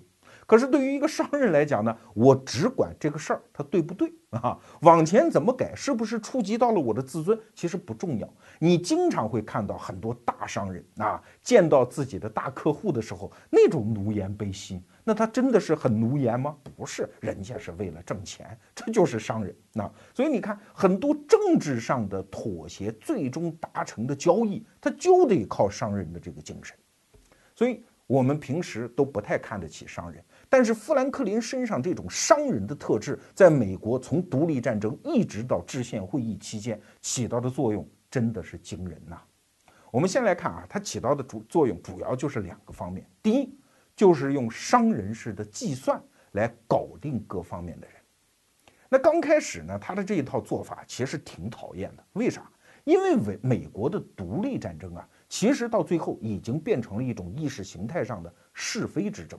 [0.47, 4.57] 可是对于一个商人来讲呢，我只管这个事儿他对不对啊？
[4.83, 8.33] 往前怎么改，是不是触及到了我的自尊，其实不重要。
[8.61, 14.81] 你经常会看到很多大商人啊，见到自己的大客户的时候，那种奴颜卑膝。
[15.09, 16.57] 那他真的是很奴颜吗？
[16.77, 19.55] 不是，人家是为了挣钱，这就是商人。
[19.73, 26.77] 那所以你看，很多政治上的妥协，最终达成的交易，他就得靠商人的这个精神。
[27.55, 30.25] 所以我们平时都不太看得起商人，
[30.57, 39.21] 但是富兰克林身上这种商人的特质，在美国从独立战争一直到制宪会议期间起到的作用，真的是惊人呐。
[39.91, 43.55] 我们先来看啊，它起到的主作用主要就是两个方面，第一。
[43.95, 47.97] 就是用商人式的计算来搞定各方面的人。
[48.89, 52.05] 那刚开始呢，他的这一套做法其实挺讨厌的。
[52.15, 52.51] 为啥？
[52.85, 59.39] 因为美美国的独立战争啊，其实到最后已经变成了一种意识形态上的是非之争。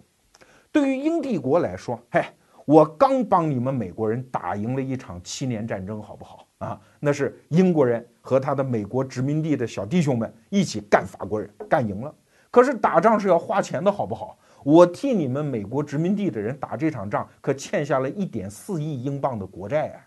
[0.78, 2.24] 对于英帝国来说，嘿，
[2.64, 6.80] 我刚帮你们美国人打赢了一场七年战争，好不好啊？
[7.00, 12.14] 那是英国人和他的美国殖民地的小弟兄们一起干法国人，干赢了。
[12.52, 14.38] 可是打仗是要花钱的，好不好？
[14.64, 19.98] 我替你们美国殖民地的人打这场仗，可欠下了一点四亿英镑的国债啊！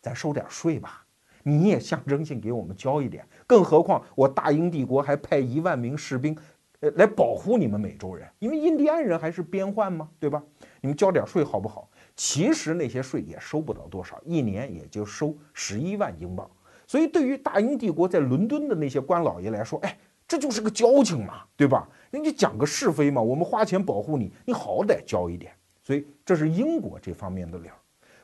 [0.00, 1.04] 咱收点税吧，
[1.42, 3.26] 你也象征性给我们交一点。
[3.44, 6.36] 更何况我大英帝国还派一万名士兵，
[6.82, 10.42] 呃，来保护你们美洲人，因为印第安人还是边患嘛，对吧？
[10.80, 11.88] 你们交点税好不好？
[12.16, 16.50] 其实那些税也收不到多少，一年也就收十一万英镑。
[16.88, 21.88] 所以对于大英帝国在伦敦的那些官老爷来说，哎，这就是个交情嘛，对吧？
[22.10, 23.22] 人家讲个是非嘛？
[23.22, 25.52] 我们花钱保护你，你好歹交一点。
[25.84, 27.76] 所以这是英国这方面的理儿。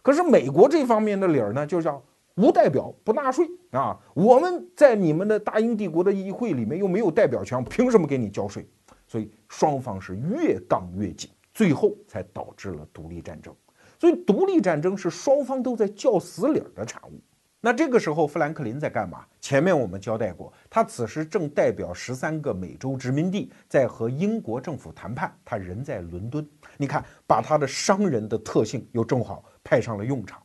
[0.02, 2.02] 可是美国这方面的理儿呢，就叫
[2.38, 3.98] 无代表不纳税啊！
[4.14, 8.64] 我们在你们的大英帝国的议会里面又没有代表权，凭什么给你交税？
[9.08, 13.52] 所以双方是越杠越紧，最后才导致了独立战争。
[13.98, 17.20] 所以独立战争是双方都在较死理儿的产物。
[17.60, 19.26] 那这个时候，富兰克林在干嘛？
[19.40, 26.48] 前面我们交代过，他此时正代表十三个美洲殖民地在和英国政府谈判，他人在伦敦。
[26.76, 30.40] 你看，把他的商人的特性又正好派上了用场！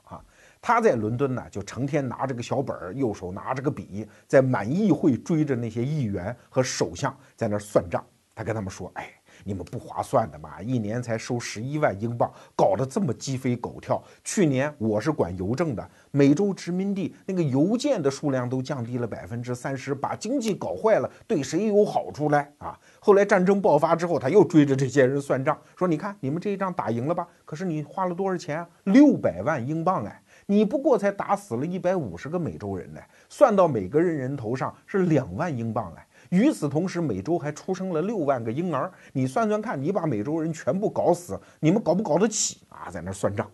[0.66, 8.02] 他在伦敦呢，就成天拿着个小本儿，右手拿着个笔，在满议会追着那些议员和首相在那儿算账。
[8.34, 9.12] 他跟他们说：“哎。”
[9.46, 14.02] 你们不划算的嘛，一年才收十一万英镑，搞得这么鸡飞狗跳。
[14.24, 22.48] 去年我是管邮政的，美洲殖民地那个邮件的数量都降低了百分之三十，把经济搞坏了，对谁有好处嘞？
[22.60, 22.80] 啊！
[23.00, 27.28] 后来战争爆发之后，他又追着这些人算账，说：“你看，你们这一仗打赢了吧？
[27.44, 28.70] 可是你花了多少钱啊？
[28.84, 30.22] 六百万英镑哎！
[30.46, 38.92] 你不过才打死了一百五十个美洲人呢，算到每个人人头上是两万英镑哎。”与此同时，美洲还出生了六万个婴儿。
[39.12, 42.90] 你算算看，你把美洲人全部搞死，你们搞不搞得起啊？
[42.90, 43.50] 在那算账。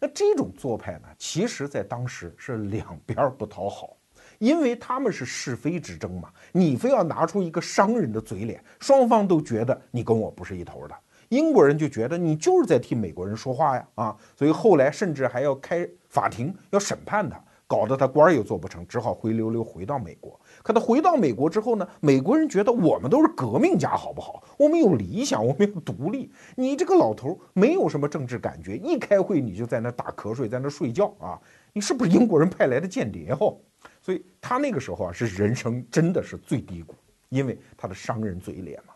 [0.00, 3.96] 那这种做派呢，其实在当时是两边不讨好，
[4.38, 6.30] 因为他们是是非之争嘛。
[6.52, 10.94] 你非要拿出一个商人的嘴脸，双方都觉得你跟我不是一头的。
[11.28, 20.38] 英国人就觉得你就是在替美国人说话呀，啊，所以后来甚至还要开法庭要审判他，搞得他官儿又做不成，只好灰溜溜回到美国。
[20.62, 21.86] 可他回到美国之后呢？
[22.00, 24.42] 美国人觉得我们都是革命家，好不好？
[24.56, 26.32] 我们有理想，我们有独立。
[26.56, 31.38] 你这个老头没有什么政治感觉，一开会你就在那打瞌睡，在那睡觉啊！
[31.74, 33.36] 你是不是英国人派来的间谍？
[33.40, 33.56] 哦？
[34.00, 36.94] 所以他那个时候啊，是人生真的是最低谷，
[37.28, 38.93] 因为他的商人嘴脸嘛。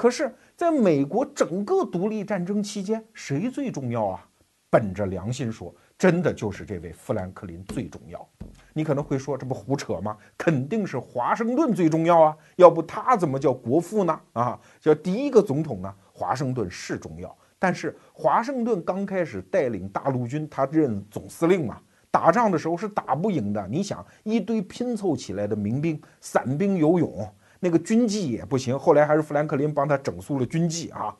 [0.00, 4.26] 可是，在美国整个独立战争期间，谁最重要啊？
[4.70, 5.74] 本着良心说。
[5.98, 8.26] 真的就是这位富兰克林最重要，
[8.72, 10.16] 你可能会说这不胡扯吗？
[10.38, 14.18] 肯定是华盛顿最重要啊，要不他怎么叫国父呢？
[14.32, 15.94] 啊，叫第一个总统呢？
[16.14, 21.78] 华盛顿是重要，但是华盛顿刚开始带领大陆军，他任总司令嘛，
[22.10, 23.68] 打仗的时候是打不赢的。
[23.68, 27.30] 你想，一堆拼凑起来的民兵、散兵游勇，
[27.60, 28.76] 那个军纪也不行。
[28.76, 31.14] 后来还是富兰克林帮他整肃了军纪啊，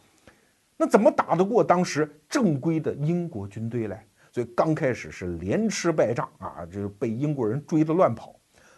[0.77, 4.01] 那怎么打得过当时正规的英国军队嘞？
[4.33, 8.35] 所以刚开始是连吃败仗啊，就被英国人追得乱跑。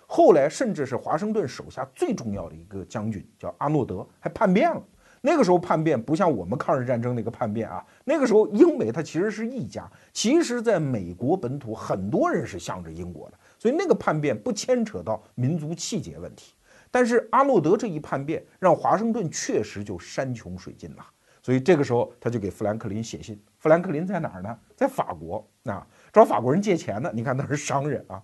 [0.06, 4.82] 后来甚至是华盛顿手下最重要的一个将军叫阿诺德，还叛变了。
[5.24, 9.88] 那个时候叛变不像我们抗日战争那个叛变啊，那个时候英美它其实是一家。
[10.12, 16.52] 其实，在美国本土很多人是向着英国的，所以那个叛变不牵扯到民族气节问题。
[16.92, 21.04] 但是阿诺德这一叛变，让华盛顿确实就山穷水尽了。
[21.42, 23.42] 所以这个时候，他就给富兰克林写信。
[23.58, 24.58] 富兰克林在哪儿呢？
[24.76, 27.10] 在法国啊，找法国人借钱呢。
[27.12, 28.22] 你看，那是商人啊。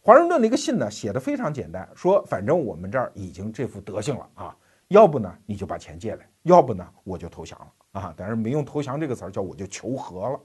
[0.00, 4.56] 华盛顿那个信呢，写的非常简单，说反正我们这儿已经这副德行了啊，
[4.88, 8.14] 要不呢你就把钱借来，要不呢我就投降了啊。
[8.16, 10.40] 但是没用投降这个词儿，叫我就求和了。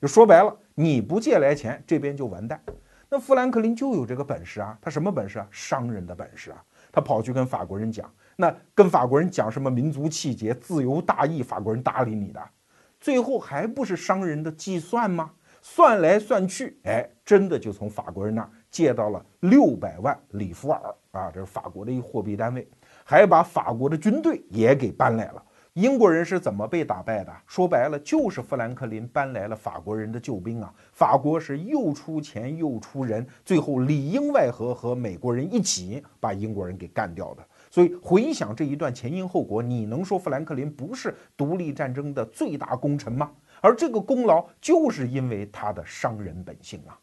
[0.00, 2.60] 就说白了，你不借来钱，这边就完蛋。
[3.08, 5.46] 那富兰克林就有这个本事啊，他什么本事啊？
[5.50, 6.64] 商人的本事啊。
[6.92, 8.08] 他跑去跟法国人讲。
[8.36, 12.40] 那跟法国人讲什么民族气节、自由大义，法国人搭理你的，
[13.00, 15.32] 最后还不是商人的计算吗？
[15.60, 22.68] 算来算去，哎，真的就从法国人那儿借到了六百万里弗尔啊，这是法国的一货币单位，
[23.04, 25.44] 还把法国的军队也给搬来了。
[25.74, 27.34] 英国人是怎么被打败的？
[27.46, 30.70] 说白了，就是富兰克林搬来了法国人的救兵啊！
[30.92, 37.42] 法国是又出钱又出人，最后里应外合和美国人一起把英国人给干掉的。
[37.70, 43.30] 所以回想这一段前因后果，你能说富兰克林不是独立战争的最大功臣吗？
[43.62, 46.98] 而这个功劳就是因为他的商人本性啊！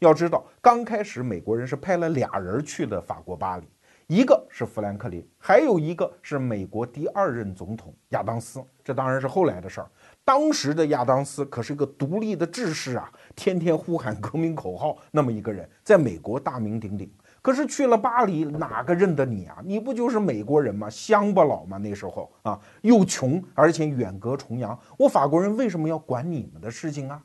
[0.00, 3.64] 要知道，刚开始美国人是派了俩人去的法国巴黎，
[4.10, 8.60] 一个是富兰克林，还有一个是美国第二任总统亚当斯。
[8.82, 9.88] 这当然是后来的事儿。
[10.24, 17.08] 当时的亚当斯可是一个独立的志士啊，天天呼喊革命口号，那么一个人，在美国大名鼎鼎。
[17.40, 19.58] 可是去了巴黎，哪个认得你啊？
[19.64, 20.90] 你不就是美国人吗？
[20.90, 21.78] 乡巴佬吗？
[21.78, 27.22] 那时候啊，又穷，而且远隔重洋，我法国人为什么要管你们的事情啊？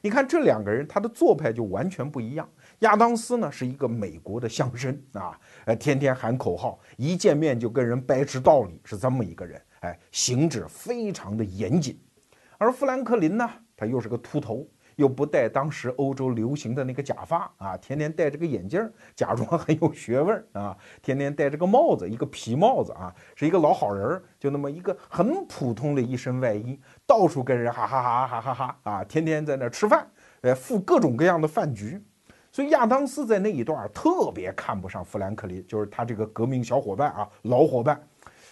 [0.00, 2.48] 你看这两个人，他的做派就完全不一样。
[2.80, 9.60] 亚当斯呢，是一个美国的乡绅啊，呃，天天喊口号，一见面就跟人掰扯道理，是这么一个人。
[9.80, 11.98] 哎，行止非常的严谨。
[12.56, 14.68] 而富兰克林呢，他又是个秃头。
[14.96, 18.80] 又不戴当时欧洲流行的那个假发啊，天天戴着个眼镜，
[19.14, 26.76] 假装很有学问啊，天天戴着个帽子，一个皮帽子啊，是一个老好人，就那么一个很普通的一身外衣，
[27.08, 30.06] 到处跟人哈哈哈哈哈哈啊，天天在那吃饭，
[30.42, 31.98] 呃，赴各种各样的饭局。
[32.52, 37.98] 所以亚当斯在那一段特别看不上富兰克林，就是他这个革命小伙伴啊，老伙伴，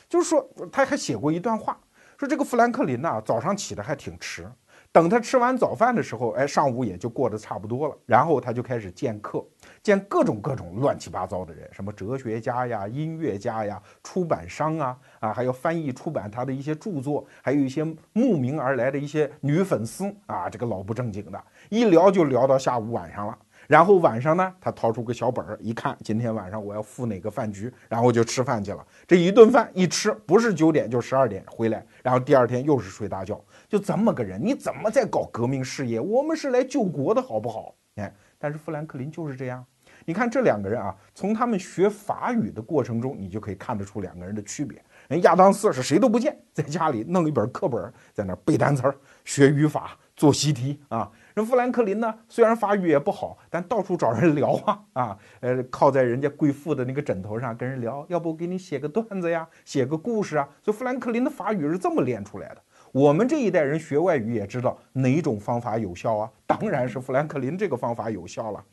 [0.08, 1.78] 就是说他还写过一段话，
[2.18, 4.50] 说这个富兰克林呐，早上起的还挺迟。
[4.90, 7.94] 等他吃完早饭的时候，哎，上午也就过得差不多了。
[8.06, 9.44] 然后他就开始见客，
[9.86, 23.38] 见各种各种乱七八糟的人，什么哲学家呀、音乐家呀、出版商啊，啊，还有翻译出版他的一些著作，还有一些慕名而来的一些女粉丝啊，这个老不正经的，一聊就聊到下午晚上了。
[23.68, 28.84] 然后晚上呢，他掏出个小本儿，一看今天晚上我要赴哪个饭局，然后就吃饭去了。
[29.06, 36.00] 这一顿饭一吃，不是九点就十二点回来，然后第二天又是睡大觉，就这么个人，你怎么在搞革命事业？
[36.00, 37.72] 我们是来救国的好不好？
[37.94, 39.64] 哎，但是富兰克林就是这样。
[40.06, 44.80] 你看这两个人啊，从他们学法语的过程中，你就可以看得出两个人的区别。
[45.08, 48.94] 人亚当斯是谁都不见，在家里弄一本课本，在那背单词儿、
[49.24, 51.10] 学语法、做习题啊。
[51.34, 60.48] 人富兰克林呢，虽然法语也不好，但到处找人聊啊啊，呃，靠在人家贵妇的那个枕头上跟人聊，要不给你写个段子呀，写个故事啊。
[60.62, 62.62] 所以富兰克林的法语是这么练出来的。
[62.92, 66.30] 我们这一代人学外语也知道哪种方法有效啊？
[66.46, 68.64] 当然是富兰克林这个方法有效了。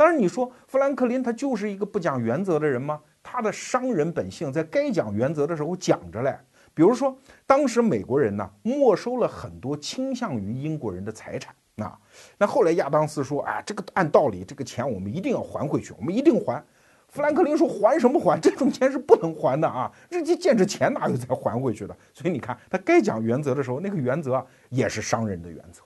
[0.00, 2.98] 当然你说富兰克林他就是一个不讲原则的人吗？
[3.22, 6.34] 他的商人本性在该讲原则的时候讲着嘞。
[6.72, 7.14] 比如说，
[7.46, 11.54] 当时美国人呢没收了很多倾向于英国人的财产。
[11.74, 11.98] 那，
[12.38, 16.64] 那后来亚当斯说：“啊，这个按道理，这个钱我们一定要还回去，我们一定还。”
[17.08, 18.40] 富兰克林说：“还什么还？
[18.40, 19.92] 这种钱是不能还的啊！
[20.08, 21.94] 这这见着钱哪有再还回去的？
[22.14, 25.82] 所以你看，他该讲原则的时候，那个原则也是商人的原则。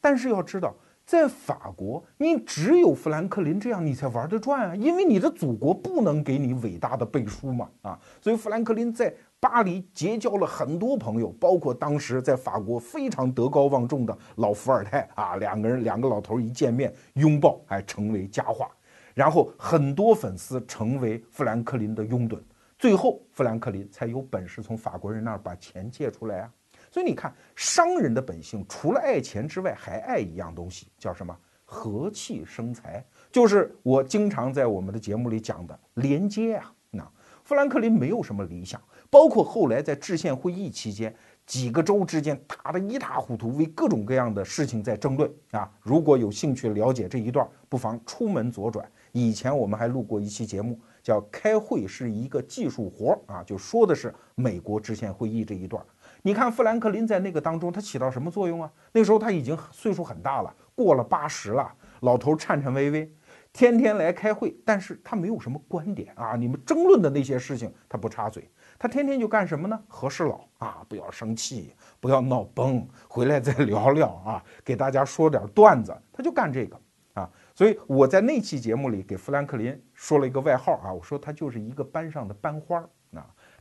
[0.00, 0.74] 但是要知道，
[1.12, 4.74] 在法国，你只有富兰克林这样，你才玩得转啊！
[4.74, 8.00] 因为你的祖国不能给你伟大的背书嘛啊！
[8.22, 18.70] 所以富兰克林在。”巴黎结交了很多朋友，包括当时在法国非常德高望重的老伏尔泰啊，两个人两个老头一见面拥抱，还成为佳话。
[19.14, 22.38] 然后很多粉丝成为富兰克林的拥趸，
[22.78, 26.52] 最后富兰克林才有本事从法国人那儿把钱借出来啊。
[26.92, 31.34] 所以你看，商人的本性除了爱钱之外，还爱一样东西，叫什么？
[31.64, 36.70] 和气生财，就是我经常在我们的节目里讲的连接啊。
[36.90, 37.10] 那
[37.44, 38.78] 富兰克林没有什么理想。
[39.08, 41.14] 包括后来在制宪会议期间，
[41.46, 45.70] 几个州之间打得一塌糊涂，为各种各样的事情在争论啊。
[45.82, 48.90] 如果有兴趣了解这一段，不妨出门左转。
[49.12, 55.84] 以前我们还录过一期节目，叫《开会是一个技术活儿》啊，就说的是美国制宪会议这一段。
[56.24, 58.72] 你看富兰克林在那个当中，他起到什么作用啊？
[58.92, 61.68] 那时候他已经岁数很大了，过了八十了，
[62.00, 63.12] 老头颤颤巍巍，
[63.52, 66.36] 天天来开会，但是他没有什么观点啊。
[66.36, 68.48] 你们争论的那些事情，他不插嘴。
[68.78, 69.80] 他天天就干什么呢？
[69.88, 75.92] 和事佬啊，不要生气，不要闹崩，回来再聊聊啊，给大家说点段子。
[76.12, 76.80] 他就干这个
[77.14, 82.88] 啊，所以我在那期节目里给富兰克林说了一个外号啊，我说他就是一个班上的班花儿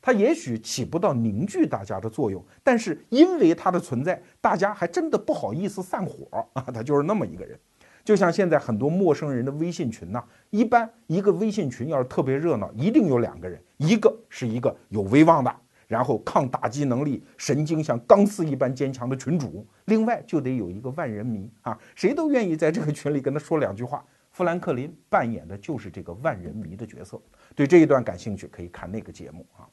[0.01, 7.57] 他也许起不到凝聚大家的作用，但是因为他的存在，大家还真的不好意思散伙啊，他就是那么一个人。
[8.03, 15.55] 就像现在很多陌生人的微信群呢，一般一个微信群要是特别热闹，一定有两个人，一个是一个有威望的，
[15.87, 24.03] 然后抗打击能力、神经像钢丝一般坚强的群主，另外就得有一个万人迷啊，谁都愿意在这个群里跟他说两句话。
[24.31, 27.21] 富兰克林扮演的就是这个万人迷的角色。
[27.53, 29.67] 对这一段感兴趣，可以看那个节目啊。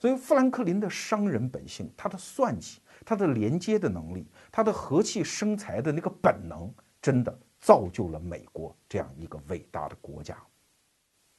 [0.00, 6.68] 所以富兰克林的商人本性，他的算计，他的连接的能力，他的和气生财的那个本能，
[7.00, 7.38] 真的。
[7.62, 10.34] 造就了美国这样一个伟大的国家。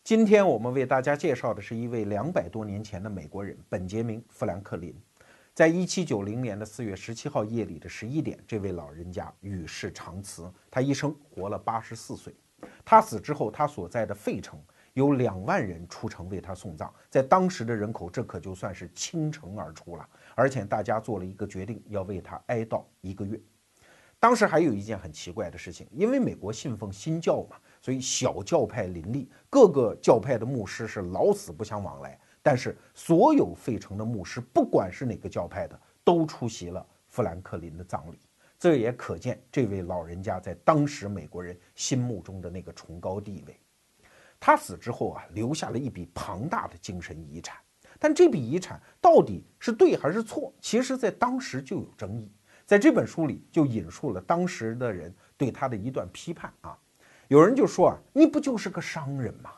[0.04, 4.96] 今天我们为大家介绍的是一位两百多年前的美国人——本杰明·富兰克林。
[5.52, 12.32] 在一七九零年的四月十七号夜里的十一点，这位老人家与世长辞，他一生活了八十四岁。
[12.86, 14.62] 他死之后，他所在的费城
[14.94, 16.94] 有两万人出城为他送葬。
[17.10, 20.10] 在当时的人口，这可就算是倾城而出了。
[20.36, 23.40] 而且大家做了一个决定，要为他哀悼一个月。
[24.20, 32.20] 当时还有一件很奇怪的事情，因为美国信奉新教嘛，所以小教派林立，各个教派的牧师是老死不相往来。
[32.44, 38.20] 但是所有费城的牧师，不管是哪个教派的，都出席了富兰克林的葬礼。
[38.60, 43.60] 这也可见这位老人家在当时美国人心目中的那个崇高地位。
[44.42, 47.56] 他死之后啊，留下了一笔庞大的精神遗产，
[48.00, 52.30] 但这笔遗产到底是对还是错，其实在当时就有争议。
[52.66, 56.76] 在这本书里就引述了当时的人对他的一段批判啊，
[57.28, 59.52] 有人就说啊，你不就是个商人吗？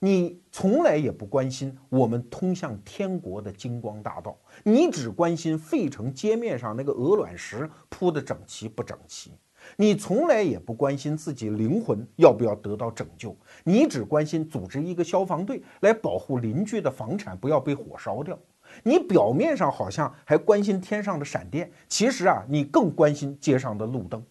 [0.00, 9.32] 你从来也不关心我们通向天国的金光大道，你只关心费城街面上那个鹅卵石铺的整齐不整齐，
[9.76, 18.38] 你从来也不关心自己灵魂要不要得到拯救，你只关心组织一个消防队来保护邻居的房产不要被火烧掉。
[18.82, 24.22] 你表面上好像还关心天上的闪电，其实啊，你更关心街上的路灯。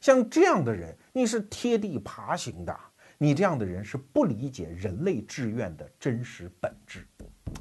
[0.00, 2.76] 像这样的人，你是贴地爬行的。
[3.16, 7.06] 你这样的人是不理解人类志愿的真实本质。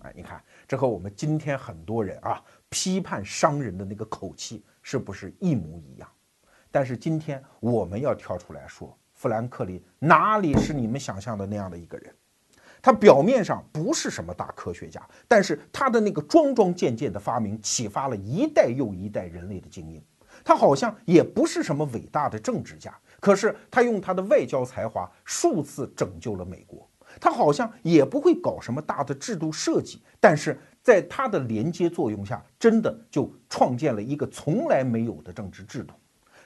[0.02, 6.10] 哎，你看，这和我们今天很多人啊批判商人的那个口气是不是一模一样？
[6.74, 12.12] 但是今天我们要跳出来说，富兰克林哪里是你们想象的那样的一个人？
[12.82, 20.04] 他表面上不是什么大科学家，但是他的那个桩桩件件的发明启发了一代又一代人类的精英。
[20.44, 26.90] 他好像也不是什么伟大的政治家，可是他用他的外交才华数次拯救了美国。
[27.22, 35.94] 他好像也不会搞什么大的制度设计，但是在他的连接作用下，真的就创建了一个从来没有的政治制度。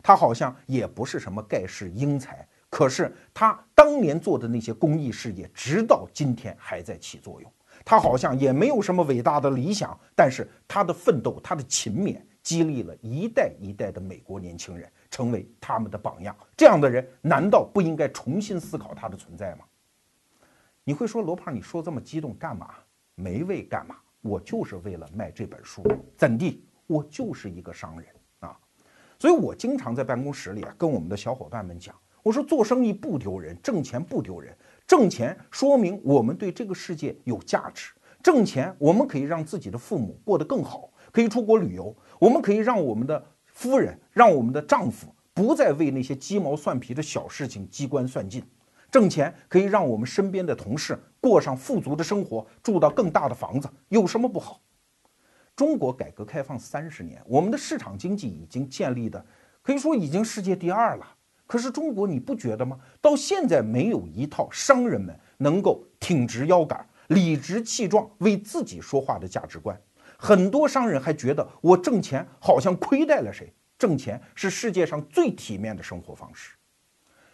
[0.01, 2.47] 他好像也不是什么盖世英才。
[2.69, 7.51] 可是他当年做的那些公益事业，直到今天还在起作用。
[7.85, 16.35] 他好像也没有什么伟大的理想，但是他的奋斗、他的勤勉，激励了一代一代的美国年轻人，成为他们的榜样。
[16.57, 19.63] 这样的人，难道不应该重新思考他的存在吗？
[20.83, 22.71] 你会说罗胖，你说这么激动干嘛？
[23.15, 23.95] 没为干嘛？
[24.21, 25.81] 我就是为了卖这本书，
[26.17, 26.65] 怎地？
[26.87, 28.09] 我就是一个商人！
[29.19, 31.95] 所以我经常在办公室里啊，跟我们的小伙伴们讲。
[32.23, 34.55] 我说做生意不丢人，挣钱不丢人，
[34.85, 48.43] 挣钱说明我们对这个世界有价值，挣钱我们可以让自己的父母过得更好，可以出国旅游，我们可以让我们的夫人、让我们的丈夫不再为那些鸡毛蒜皮的小事情机关算尽，
[48.91, 54.59] 挣钱可以让我们身边的同事过上富足的生活，住到更大的房子，有什么不好？
[55.57, 59.25] 中国改革开放三十年，我们的市场经济已经建立的，
[59.63, 61.15] 可以说已经世界第二了。
[61.47, 62.77] 可是中国你不觉得吗？
[63.01, 69.75] 到现在没有一套商人们能够挺直腰杆、理直气壮为自己说话的价值观。
[70.15, 76.55] 很多商人还觉得我挣钱好像亏待了谁，挣钱是世界上最体面的生活方式。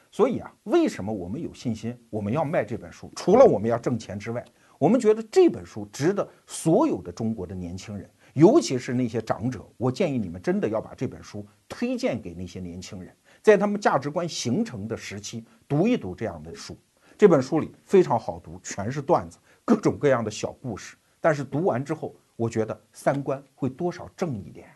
[0.10, 3.12] 所以啊，为什么我们有信心我们要卖这本书？
[3.18, 4.46] 除了我们要挣钱之外，
[4.78, 9.66] 我们觉得这本书值得所有的中国的年轻人，尤其是那些长者。
[9.78, 13.16] 我建议你们真的要把这本书推荐给那些年轻人。
[13.42, 16.78] 在他们价值观形成的时期，读一读这样的书。
[17.18, 20.98] 这本书里非常好读，全是段子，各种各样的小故事。
[21.22, 24.68] 但是读完之后，我觉得三观会多少正一点。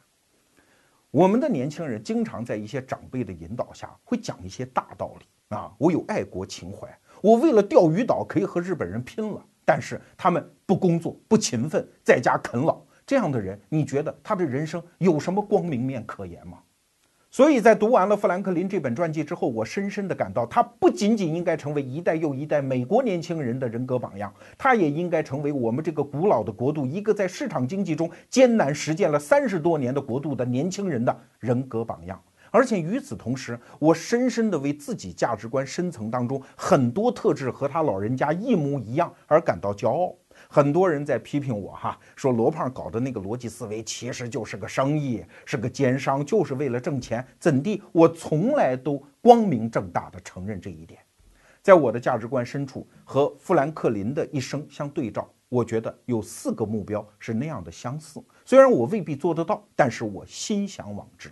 [1.10, 5.74] 我们的年轻人经常在一些长辈的引导下，会讲一些大道理啊。
[5.78, 6.88] 我有爱国情怀，
[7.22, 9.44] 我为了钓鱼岛可以和日本人拼了。
[9.66, 16.60] 但是他们不工作，不勤奋，在家啃老，这样的人，你觉得他的人生有什么光明面可言吗？
[17.32, 32.22] 所以在读完了富兰克林这本传记之后，我深深地感到，他不仅仅应该成为一代又一代美国年轻人的人格榜样，他也应该成为我们这个古老的国度一个在市场经济中艰难实践了三十多年的国度的年轻人的人格榜样。
[32.50, 40.14] 而且与此同时，我深深地为自己价值观深层当中很多特质和他老人家一模一样而感到骄傲。
[40.50, 47.82] 很多人在批评我哈，说罗胖搞的那个逻辑思维其实就是个生意，是个奸商，就是为了挣钱，怎地？
[47.92, 51.00] 我从来都光明正大的承认这一点，
[51.62, 58.24] 在我的价值观深处和富兰克林的一生相对照，我觉得有四个目标是那样的相似。
[58.46, 61.30] 虽然我未必做得到，但是我心向往之。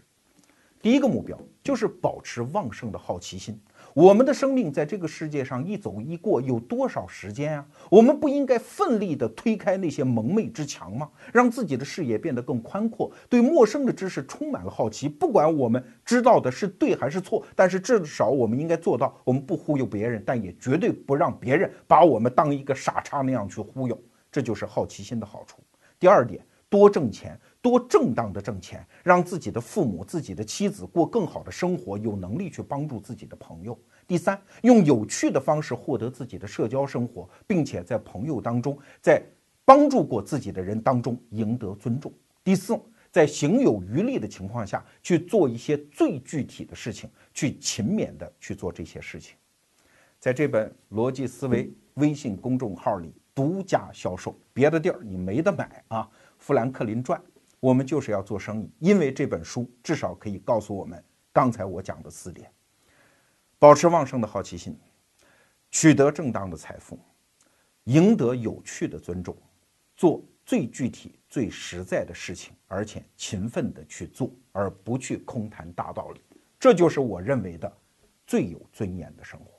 [0.82, 3.60] 第一个目标就是保持旺盛的好奇心。
[3.96, 7.66] 我们的生命在这个世界上一走一过，有多少时间啊？
[7.90, 11.10] 我们不应该奋力地推开那些蒙昧之墙吗？
[11.32, 15.08] 让自己的视野变得更宽阔，对陌生的知识充满了好奇。
[15.08, 23.98] 不管我们知道的是对还是错，但是至少我们应该做到：我们不忽悠别人，但也绝对不让别人把我们当一个傻叉那样去忽悠。
[24.30, 25.62] 这就是好奇心的好处。
[25.98, 27.40] 第二点，多挣钱。
[27.66, 33.76] 多正当的挣钱，让自己的父母、自己的妻子过更好的生活，有能力去帮助自己的朋友。
[34.06, 39.20] 第三，用有趣的方式获得自己的社交生活，并且在朋友当中，在
[39.66, 42.14] 帮助过自己的人当中赢得尊重。
[42.44, 49.36] 第四，在行有余力的情况下去做一些最具体的事情，去勤勉的去做这些事情。
[50.20, 56.08] 在这本逻辑思维微信公众号里独家销售，别的地儿你没得买啊！
[56.38, 57.20] 富兰克林传。
[57.66, 61.04] 我们就是要做生意，因为这本书至少可以告诉我们
[61.34, 62.48] 刚才我讲的四点：
[63.58, 64.78] 保持旺盛的好奇心，
[65.72, 67.00] 取得正当的财富，
[67.86, 69.36] 赢得有趣的尊重，
[69.96, 76.22] 做最具体、最实在的事情，而且勤奋的去做，而不去空谈大道理。
[76.60, 77.78] 这就是我认为的
[78.28, 79.55] 最有尊严的生活。